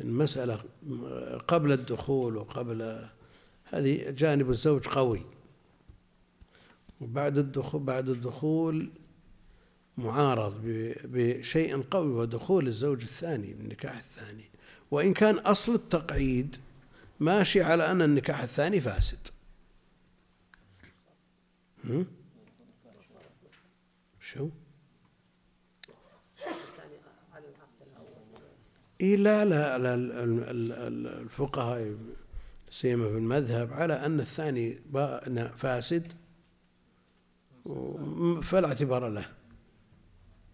المسألة 0.00 0.60
قبل 1.48 1.72
الدخول 1.72 2.36
وقبل 2.36 3.08
هذه 3.64 4.10
جانب 4.10 4.50
الزوج 4.50 4.88
قوي. 4.88 5.22
وبعد 7.00 7.38
الدخول 7.38 7.82
بعد 7.82 8.08
الدخول 8.08 8.90
معارض 9.98 10.60
بشيء 11.04 11.82
قوي 11.82 12.12
ودخول 12.12 12.66
الزوج 12.66 13.02
الثاني 13.02 13.52
النكاح 13.52 13.96
الثاني. 13.96 14.44
وإن 14.90 15.12
كان 15.14 15.38
أصل 15.38 15.74
التقعيد 15.74 16.56
ماشي 17.20 17.62
على 17.62 17.90
أن 17.90 18.02
النكاح 18.02 18.40
الثاني 18.42 18.80
فاسد 18.80 19.28
هم؟ 21.84 22.06
شو؟ 24.20 24.50
إيه 29.00 29.16
لا 29.16 29.44
لا, 29.44 29.78
لا 29.78 29.94
ال- 29.94 30.12
ال- 30.12 30.72
ال- 30.72 31.06
الفقهاء 31.06 31.96
سيما 32.70 33.08
في 33.08 33.16
المذهب 33.18 33.72
على 33.72 33.94
أن 33.94 34.20
الثاني 34.20 34.74
فاسد 35.56 36.12
فلا 38.42 38.68
اعتبار 38.68 39.08
له 39.08 39.34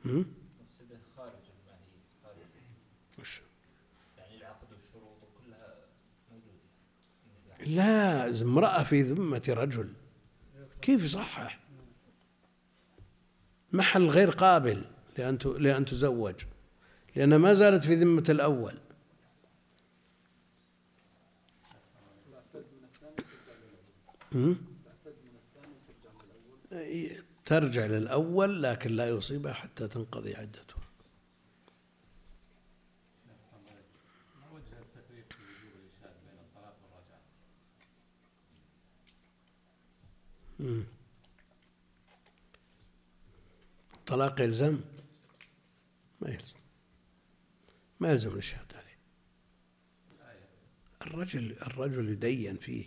هم؟ 0.05 0.27
مفسده 0.61 0.99
خارج 1.17 1.33
الماهيه 1.33 2.03
خارج 2.25 2.37
وش؟ 3.21 3.41
يعني 4.19 4.37
العقد 4.37 4.73
والشروط 4.73 5.19
كلها 5.47 5.75
موجوده 6.31 6.59
لا 7.67 8.43
امرأة 8.43 8.83
في 8.83 9.03
ذمة 9.03 9.43
رجل. 9.49 9.93
كيف 10.83 11.05
يصحح؟ 11.05 11.61
محل 13.73 14.09
غير 14.09 14.31
قابل 14.31 14.85
لأن 15.19 15.39
لأن 15.45 15.85
تزوج 15.85 16.35
لأنها 17.17 17.39
ما 17.39 17.55
زالت 17.55 17.85
في 17.85 17.95
ذمة 17.95 18.25
الأول. 18.29 18.79
ترجع 27.45 27.87
للأول 27.87 28.63
لكن 28.63 28.91
لا 28.91 29.09
يصيبها 29.09 29.53
حتى 29.53 29.89
تنقضي 29.89 30.35
عدته 30.35 30.75
ما 34.41 34.51
وجه 34.53 34.79
التفريق 34.79 35.33
في 35.33 35.43
وجوب 35.43 35.73
الإشهاد 35.77 36.15
بين 36.27 36.39
الطلاق 36.41 36.77
والرجعة؟ 36.83 37.21
مم. 40.61 40.85
طلاق 44.07 44.41
يلزم؟ 44.41 44.81
ما 46.21 46.31
يلزم. 46.31 46.55
ما 48.01 48.11
يلزم 48.11 48.29
الإشهاد 48.29 48.73
عليه. 48.75 48.99
الرجل 51.03 51.57
الرجل 51.63 52.09
يدين 52.09 52.57
فيه. 52.57 52.87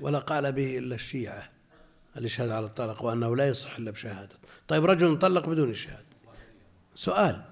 ولا 0.00 0.18
قال 0.18 0.52
به 0.52 0.78
إلا 0.78 0.94
الشيعة 0.94 1.50
الإشهاد 2.16 2.50
على 2.50 2.66
الطلاق 2.66 3.04
وأنه 3.04 3.36
لا 3.36 3.48
يصح 3.48 3.76
إلا 3.76 3.90
بشهادة. 3.90 4.36
طيب 4.68 4.84
رجل 4.84 5.18
طلق 5.18 5.48
بدون 5.48 5.70
إشهاد. 5.70 6.04
سؤال. 6.94 7.44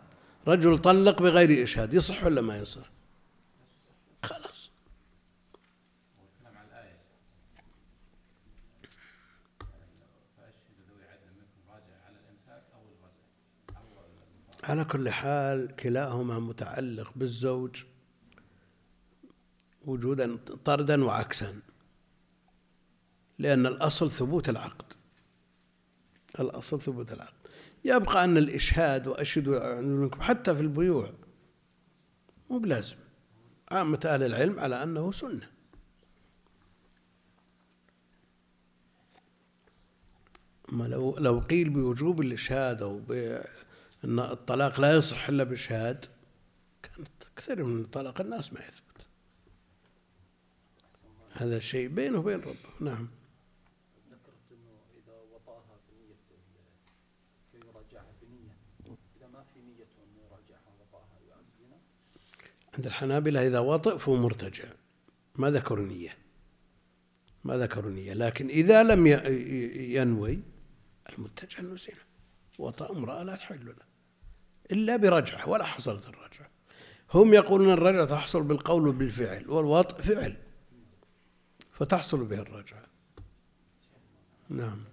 رجل 0.49 0.79
طلق 0.79 1.23
بغير 1.23 1.63
إشهاد 1.63 1.95
يصح 1.95 2.25
ولا 2.25 2.41
ما 2.41 2.57
يصح 2.57 2.91
خلاص 4.23 4.71
والكلام 6.19 6.57
على 6.57 6.69
الآية 6.69 6.99
فأشهد 10.37 10.77
ذوي 10.89 11.05
عدل 11.05 11.31
منكم 11.39 11.71
راجع 11.71 11.97
على 12.07 12.17
الإمساك 12.25 12.63
أو 12.75 12.81
الرجع 12.83 13.27
أو 13.81 13.85
المفارقة 13.85 14.52
على 14.63 14.85
كل 14.85 15.11
حال 15.11 15.77
كلاهما 15.77 16.39
متعلق 16.39 17.13
بالزوج 17.17 17.85
وجودا 19.85 20.37
طردا 20.65 21.05
وعكسا 21.05 21.61
لأن 23.39 23.67
الأصل 23.67 24.11
ثبوت 24.11 24.49
العقد. 24.49 24.93
الأصل 26.41 26.81
ثبوت 26.81 27.13
العقد. 27.13 27.35
يبقى 27.85 28.25
أن 28.25 28.37
الإشهاد 28.37 29.07
وأشهدوا 29.07 29.81
منكم 29.81 30.21
حتى 30.21 30.55
في 30.55 30.61
البيوع 30.61 31.13
مو 32.51 32.59
بلازم. 32.59 32.97
عامة 33.71 34.01
أهل 34.05 34.23
العلم 34.23 34.61
على 34.61 34.83
أنه 34.83 35.13
سنة. 35.13 35.51
أما 40.73 40.85
لو 40.85 41.17
لو 41.19 41.39
قيل 41.39 41.71
بوجوب 41.71 42.21
الإشهاد 42.21 42.83
أو 42.83 43.01
بأن 44.03 44.18
الطلاق 44.18 44.80
لا 44.80 44.96
يصح 44.96 45.28
إلا 45.28 45.44
بإشهاد 45.44 46.05
كانت 46.82 47.09
كثير 47.36 47.64
من 47.64 47.84
طلاق 47.84 48.20
الناس 48.20 48.53
ما 48.53 48.61
يثبت. 48.61 49.07
هذا 51.32 51.57
الشيء 51.57 51.88
بينه 51.88 52.18
وبين 52.18 52.40
ربه 52.40 52.57
نعم. 52.80 53.09
ذكرت 54.11 54.53
إنه 54.53 54.78
إذا 55.05 55.18
وطأها 55.32 55.78
بنية 55.90 56.14
ال- 56.30 57.53
كي 57.53 57.59
يراجعها 57.68 58.12
بنية 58.22 58.57
إذا 59.16 59.26
ما 59.26 59.44
في 59.55 59.61
نية 59.61 59.84
انه 60.05 60.22
يراجعها 60.26 60.72
وطأها 60.80 61.18
يعد 61.28 61.44
زنا؟ 61.61 61.76
عند 62.74 62.86
الحنابلة 62.86 63.46
إذا 63.46 63.59
وطئ 63.59 63.98
فهو 63.98 64.16
مرتجع. 64.16 64.64
ما 65.36 65.50
ذكروا 65.50 65.86
نية 65.86 66.16
ما 67.44 67.57
ذكروا 67.57 67.90
نية 67.90 68.12
لكن 68.12 68.48
إذا 68.48 68.82
لم 68.82 69.07
ينوي 69.96 70.42
المتجع 71.09 71.59
أنه 71.59 71.76
زنا. 71.76 71.96
وطأ 72.59 72.90
امرأة 72.90 73.22
لا 73.22 73.36
تحل 73.36 73.66
له. 73.66 73.91
إلا 74.73 74.97
برجعة 74.97 75.49
ولا 75.49 75.64
حصلت 75.64 76.09
الرجعة 76.09 76.49
هم 77.14 77.35
يقولون 77.35 77.70
الرجعة 77.73 78.05
تحصل 78.05 78.43
بالقول 78.43 78.89
وبالفعل 78.89 79.51
والوطء 79.51 80.03
فعل 80.03 80.37
فتحصل 81.73 82.25
به 82.25 82.39
الرجعة 82.39 82.83
نعم. 84.49 84.85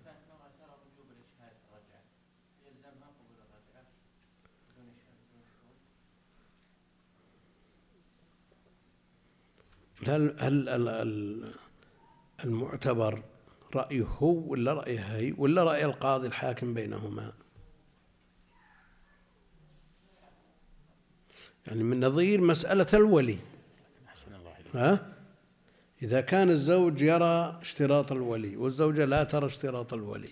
هل 10.07 10.35
هل 10.39 10.69
ال- 10.69 10.87
ال- 10.89 11.53
المعتبر 12.45 13.23
رأيه 13.75 14.03
هو 14.03 14.51
ولا 14.51 14.73
رأيه 14.73 14.99
هي 14.99 15.33
ولا 15.37 15.63
رأي 15.63 15.85
القاضي 15.85 16.27
الحاكم 16.27 16.73
بينهما؟ 16.73 17.33
يعني 21.69 21.83
من 21.83 22.05
نظير 22.05 22.41
مسألة 22.41 22.87
الولي. 22.93 23.37
ها؟ 24.75 25.13
إذا 26.03 26.21
كان 26.21 26.49
الزوج 26.49 27.01
يرى 27.01 27.59
اشتراط 27.61 28.11
الولي 28.11 28.57
والزوجة 28.57 29.05
لا 29.05 29.23
ترى 29.23 29.45
اشتراط 29.45 29.93
الولي 29.93 30.29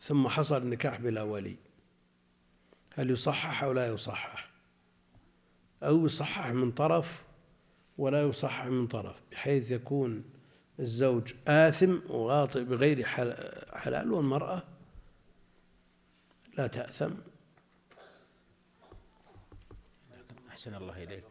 ثم 0.00 0.28
حصل 0.28 0.62
النكاح 0.62 1.00
بلا 1.00 1.22
ولي 1.22 1.56
هل 2.94 3.10
يصحح 3.10 3.62
أو 3.64 3.72
لا 3.72 3.86
يصحح؟ 3.94 4.50
أو 5.82 6.06
يصحح 6.06 6.48
من 6.48 6.70
طرف 6.72 7.22
ولا 7.98 8.22
يصحح 8.22 8.66
من 8.66 8.86
طرف 8.86 9.16
بحيث 9.32 9.70
يكون 9.70 10.24
الزوج 10.80 11.32
آثم 11.48 11.96
وغاطئ 12.08 12.64
بغير 12.64 13.04
حل- 13.04 13.52
حلال 13.72 14.12
والمرأة 14.12 14.62
لا 16.58 16.66
تأثم. 16.66 17.10
أحسن 20.60 20.74
الله 20.74 21.02
إليك. 21.02 21.24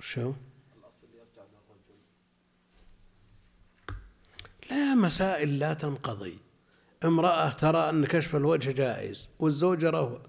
شو؟ 0.00 0.32
لا 4.70 4.94
مسائل 4.94 5.58
لا 5.58 5.74
تنقضي. 5.74 6.38
امرأة 7.04 7.52
ترى 7.52 7.90
أن 7.90 8.06
كشف 8.06 8.36
الوجه 8.36 8.70
جائز 8.70 9.28
والزوج 9.38 9.82
يراه 9.82 10.22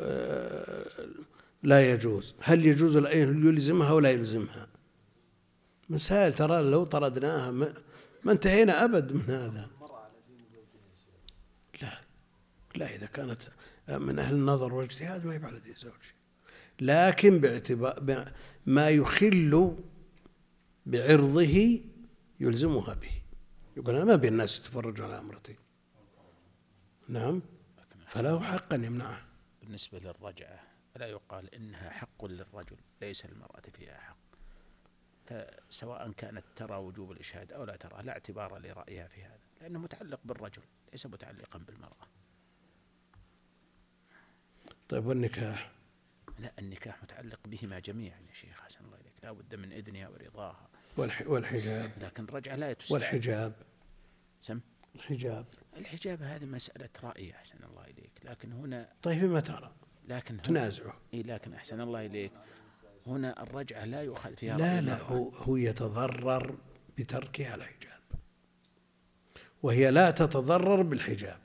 آه، 0.00 0.86
لا 1.62 1.90
يجوز. 1.92 2.34
هل 2.40 2.66
يجوز 2.66 2.96
يلزمها 3.46 3.92
ولا 3.92 4.10
يلزمها؟ 4.10 4.68
مسائل 5.88 6.32
ترى 6.32 6.62
لو 6.62 6.84
طردناها 6.84 7.50
ما, 7.50 7.74
ما 8.24 8.32
انتهينا 8.32 8.84
أبد 8.84 9.12
من 9.12 9.24
هذا. 9.28 9.70
لا 11.82 12.00
لا 12.74 12.94
إذا 12.94 13.06
كانت 13.06 13.42
من 13.88 14.18
أهل 14.18 14.34
النظر 14.34 14.74
والاجتهاد 14.74 15.26
ما 15.26 15.34
يبقى 15.34 15.48
على 15.48 15.60
دين 15.60 15.74
زوجي. 15.74 16.21
لكن 16.80 17.40
باعتبار 17.40 18.32
ما 18.66 18.90
يخل 18.90 19.76
بعرضه 20.86 21.80
يلزمها 22.40 22.94
به. 22.94 23.22
يقول 23.76 23.94
أنا 23.94 24.04
ما 24.04 24.16
بين 24.16 24.32
الناس 24.32 24.58
يتفرجوا 24.58 25.06
على 25.06 25.18
أمرتي. 25.18 25.56
نعم. 27.08 27.42
فله 28.06 28.40
حق 28.40 28.74
أن 28.74 28.84
يمنعه. 28.84 29.24
بالنسبة 29.62 29.98
للرجعة 29.98 30.60
فلا 30.94 31.06
يقال 31.06 31.54
إنها 31.54 31.90
حق 31.90 32.24
للرجل 32.24 32.76
ليس 33.00 33.26
للمرأة 33.26 33.62
فيها 33.78 33.98
حق. 33.98 34.16
فسواء 35.26 36.12
كانت 36.12 36.44
ترى 36.56 36.76
وجوب 36.76 37.12
الإشهاد 37.12 37.52
أو 37.52 37.64
لا 37.64 37.76
ترى 37.76 38.02
لا 38.02 38.12
اعتبار 38.12 38.58
لرأيها 38.58 39.08
في 39.08 39.24
هذا 39.24 39.40
لأنه 39.60 39.78
متعلق 39.78 40.20
بالرجل 40.24 40.62
ليس 40.92 41.06
متعلقا 41.06 41.58
بالمرأة. 41.58 42.06
طيب 44.88 45.06
والنكاح؟ 45.06 45.72
لا 46.38 46.52
النكاح 46.58 47.02
متعلق 47.02 47.40
بهما 47.44 47.78
جميعا 47.78 48.20
يا 48.28 48.34
شيخ 48.34 48.60
حسن 48.60 48.84
الله 48.84 48.96
إليك. 48.96 49.12
لا 49.22 49.32
بد 49.32 49.54
من 49.54 49.72
إذنها 49.72 50.08
ورضاها. 50.08 50.68
والحجاب. 51.26 51.90
لكن 52.00 52.24
الرجعة 52.24 52.56
لا 52.56 52.72
تستعد 52.72 52.92
والحجاب. 52.92 53.52
سم؟ 54.40 54.60
الحجاب. 54.94 55.46
الحجاب 55.76 56.22
هذه 56.22 56.44
مسألة 56.44 56.88
رأي 57.04 57.34
أحسن 57.34 57.58
الله 57.70 57.84
إليك. 57.84 58.10
لكن 58.24 58.52
هنا 58.52 58.92
طيب 59.02 59.24
ما 59.24 59.40
ترى. 59.40 59.74
لكن 60.08 60.42
تنازعه. 60.42 61.00
إيه 61.14 61.22
لكن 61.22 61.54
أحسن 61.54 61.80
الله 61.80 62.06
إليك. 62.06 62.32
هنا 63.06 63.42
الرجعة 63.42 63.84
لا 63.84 64.02
يؤخذ 64.02 64.36
فيها 64.36 64.58
لا 64.58 64.80
لا 64.80 65.02
هو, 65.02 65.28
هو 65.28 65.56
يتضرر 65.56 66.58
بتركها 66.98 67.54
الحجاب. 67.54 68.00
وهي 69.62 69.90
لا 69.90 70.10
تتضرر 70.10 70.82
بالحجاب. 70.82 71.38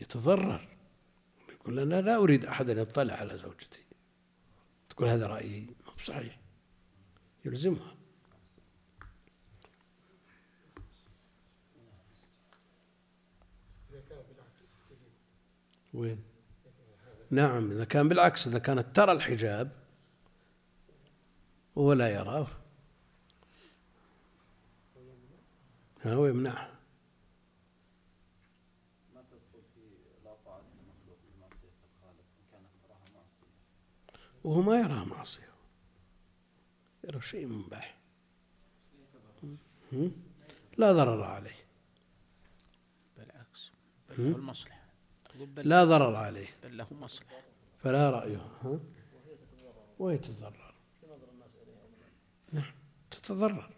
يتضرر. 0.00 0.69
يقول 1.60 1.78
أنا 1.78 2.00
لا 2.00 2.16
أريد 2.16 2.44
أحدا 2.44 2.72
يطلع 2.72 3.14
على 3.14 3.38
زوجتي. 3.38 3.84
تقول 4.90 5.08
هذا 5.08 5.26
رأيي 5.26 5.66
مو 5.86 5.92
بصحيح. 5.98 6.40
يلزمها. 7.44 7.96
وين؟ 15.94 16.22
نعم 17.30 17.70
إذا 17.70 17.84
كان 17.84 18.08
بالعكس 18.08 18.46
إذا 18.46 18.58
كانت 18.58 18.96
ترى 18.96 19.12
الحجاب 19.12 19.72
ولا 21.76 22.08
يراه. 22.08 22.46
هو 26.06 26.26
يمنعه 26.26 26.78
ما 29.14 29.22
تدخل 29.22 29.62
في 29.74 29.80
لا 30.24 30.34
طاعة 30.44 30.60
المخلوق 30.60 31.18
بمعصية 31.24 31.68
الخالق 31.84 32.24
إن 32.38 32.44
كانت 32.52 32.68
تراها 32.82 33.04
معصية 33.14 33.46
وهو 34.44 34.62
ما 34.62 34.80
يراها 34.80 35.04
معصية 35.04 35.50
يرى 37.04 37.20
شيء 37.20 37.46
مباح 37.46 38.00
لا 40.78 40.92
ضرر 40.92 41.22
عليه. 41.22 41.56
بالعكس 43.16 43.70
بل 44.08 44.20
هو 44.20 44.36
المصلحة. 44.36 44.80
لا 45.56 45.84
ضرر 45.84 46.16
عليه. 46.16 46.48
بل 46.62 46.76
له 46.76 46.86
مصلحة. 46.90 47.42
فلا 47.78 48.10
رأيه 48.10 48.36
ها؟ 48.36 48.78
وهي 49.98 50.18
تتضرر. 50.18 50.74
نعم 52.52 52.72
تتضرر. 53.10 53.70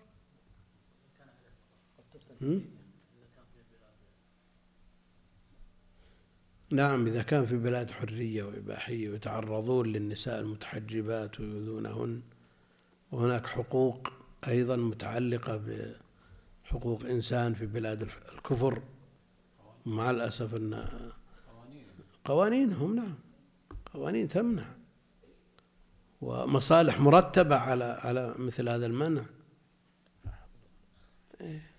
نعم 6.72 7.06
إذا 7.06 7.22
كان 7.22 7.46
في 7.46 7.56
بلاد 7.56 7.90
حرية 7.90 8.42
وإباحية 8.42 9.10
ويتعرضون 9.10 9.86
للنساء 9.86 10.40
المتحجبات 10.40 11.40
ويؤذونهن 11.40 12.22
وهناك 13.12 13.46
حقوق 13.46 14.08
أيضا 14.48 14.76
متعلقة 14.76 15.62
بحقوق 16.64 17.04
إنسان 17.04 17.54
في 17.54 17.66
بلاد 17.66 18.08
الكفر 18.34 18.82
مع 19.86 20.10
الأسف 20.10 20.54
أن 20.54 20.88
قوانينهم 22.24 22.96
نعم 22.96 23.14
قوانين 23.94 24.28
تمنع 24.28 24.66
ومصالح 26.20 27.00
مرتبة 27.00 27.56
على 27.56 27.84
على 27.84 28.34
مثل 28.38 28.68
هذا 28.68 28.86
المنع 28.86 29.22
إيه. 31.40 31.70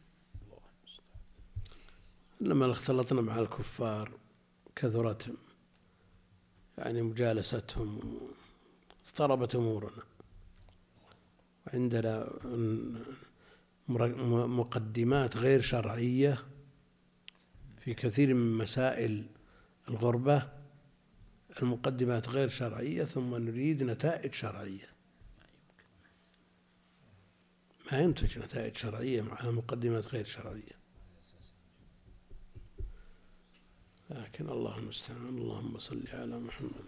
لما 2.41 2.71
اختلطنا 2.71 3.21
مع 3.21 3.39
الكفار 3.39 4.22
كثرت 4.75 5.33
يعني 6.77 7.01
مجالستهم 7.01 8.19
اضطربت 9.07 9.55
أمورنا. 9.55 10.03
وعندنا 11.67 12.29
مقدمات 14.47 15.37
غير 15.37 15.61
شرعية 15.61 16.43
في 17.79 17.93
كثير 17.93 18.33
من 18.33 18.57
مسائل 18.57 19.25
الغربة 19.89 20.49
المقدمات 21.61 22.29
غير 22.29 22.49
شرعية 22.49 23.03
ثم 23.03 23.35
نريد 23.35 23.83
نتائج 23.83 24.33
شرعية. 24.33 24.87
ما 27.91 27.99
ينتج 27.99 28.39
نتائج 28.39 28.77
شرعية 28.77 29.23
على 29.31 29.51
مقدمات 29.51 30.07
غير 30.07 30.25
شرعية. 30.25 30.82
لكن 34.13 34.49
الله 34.49 34.77
المستعان. 34.77 35.37
اللهم 35.37 35.79
صل 35.79 36.03
على 36.13 36.39
محمد. 36.39 36.85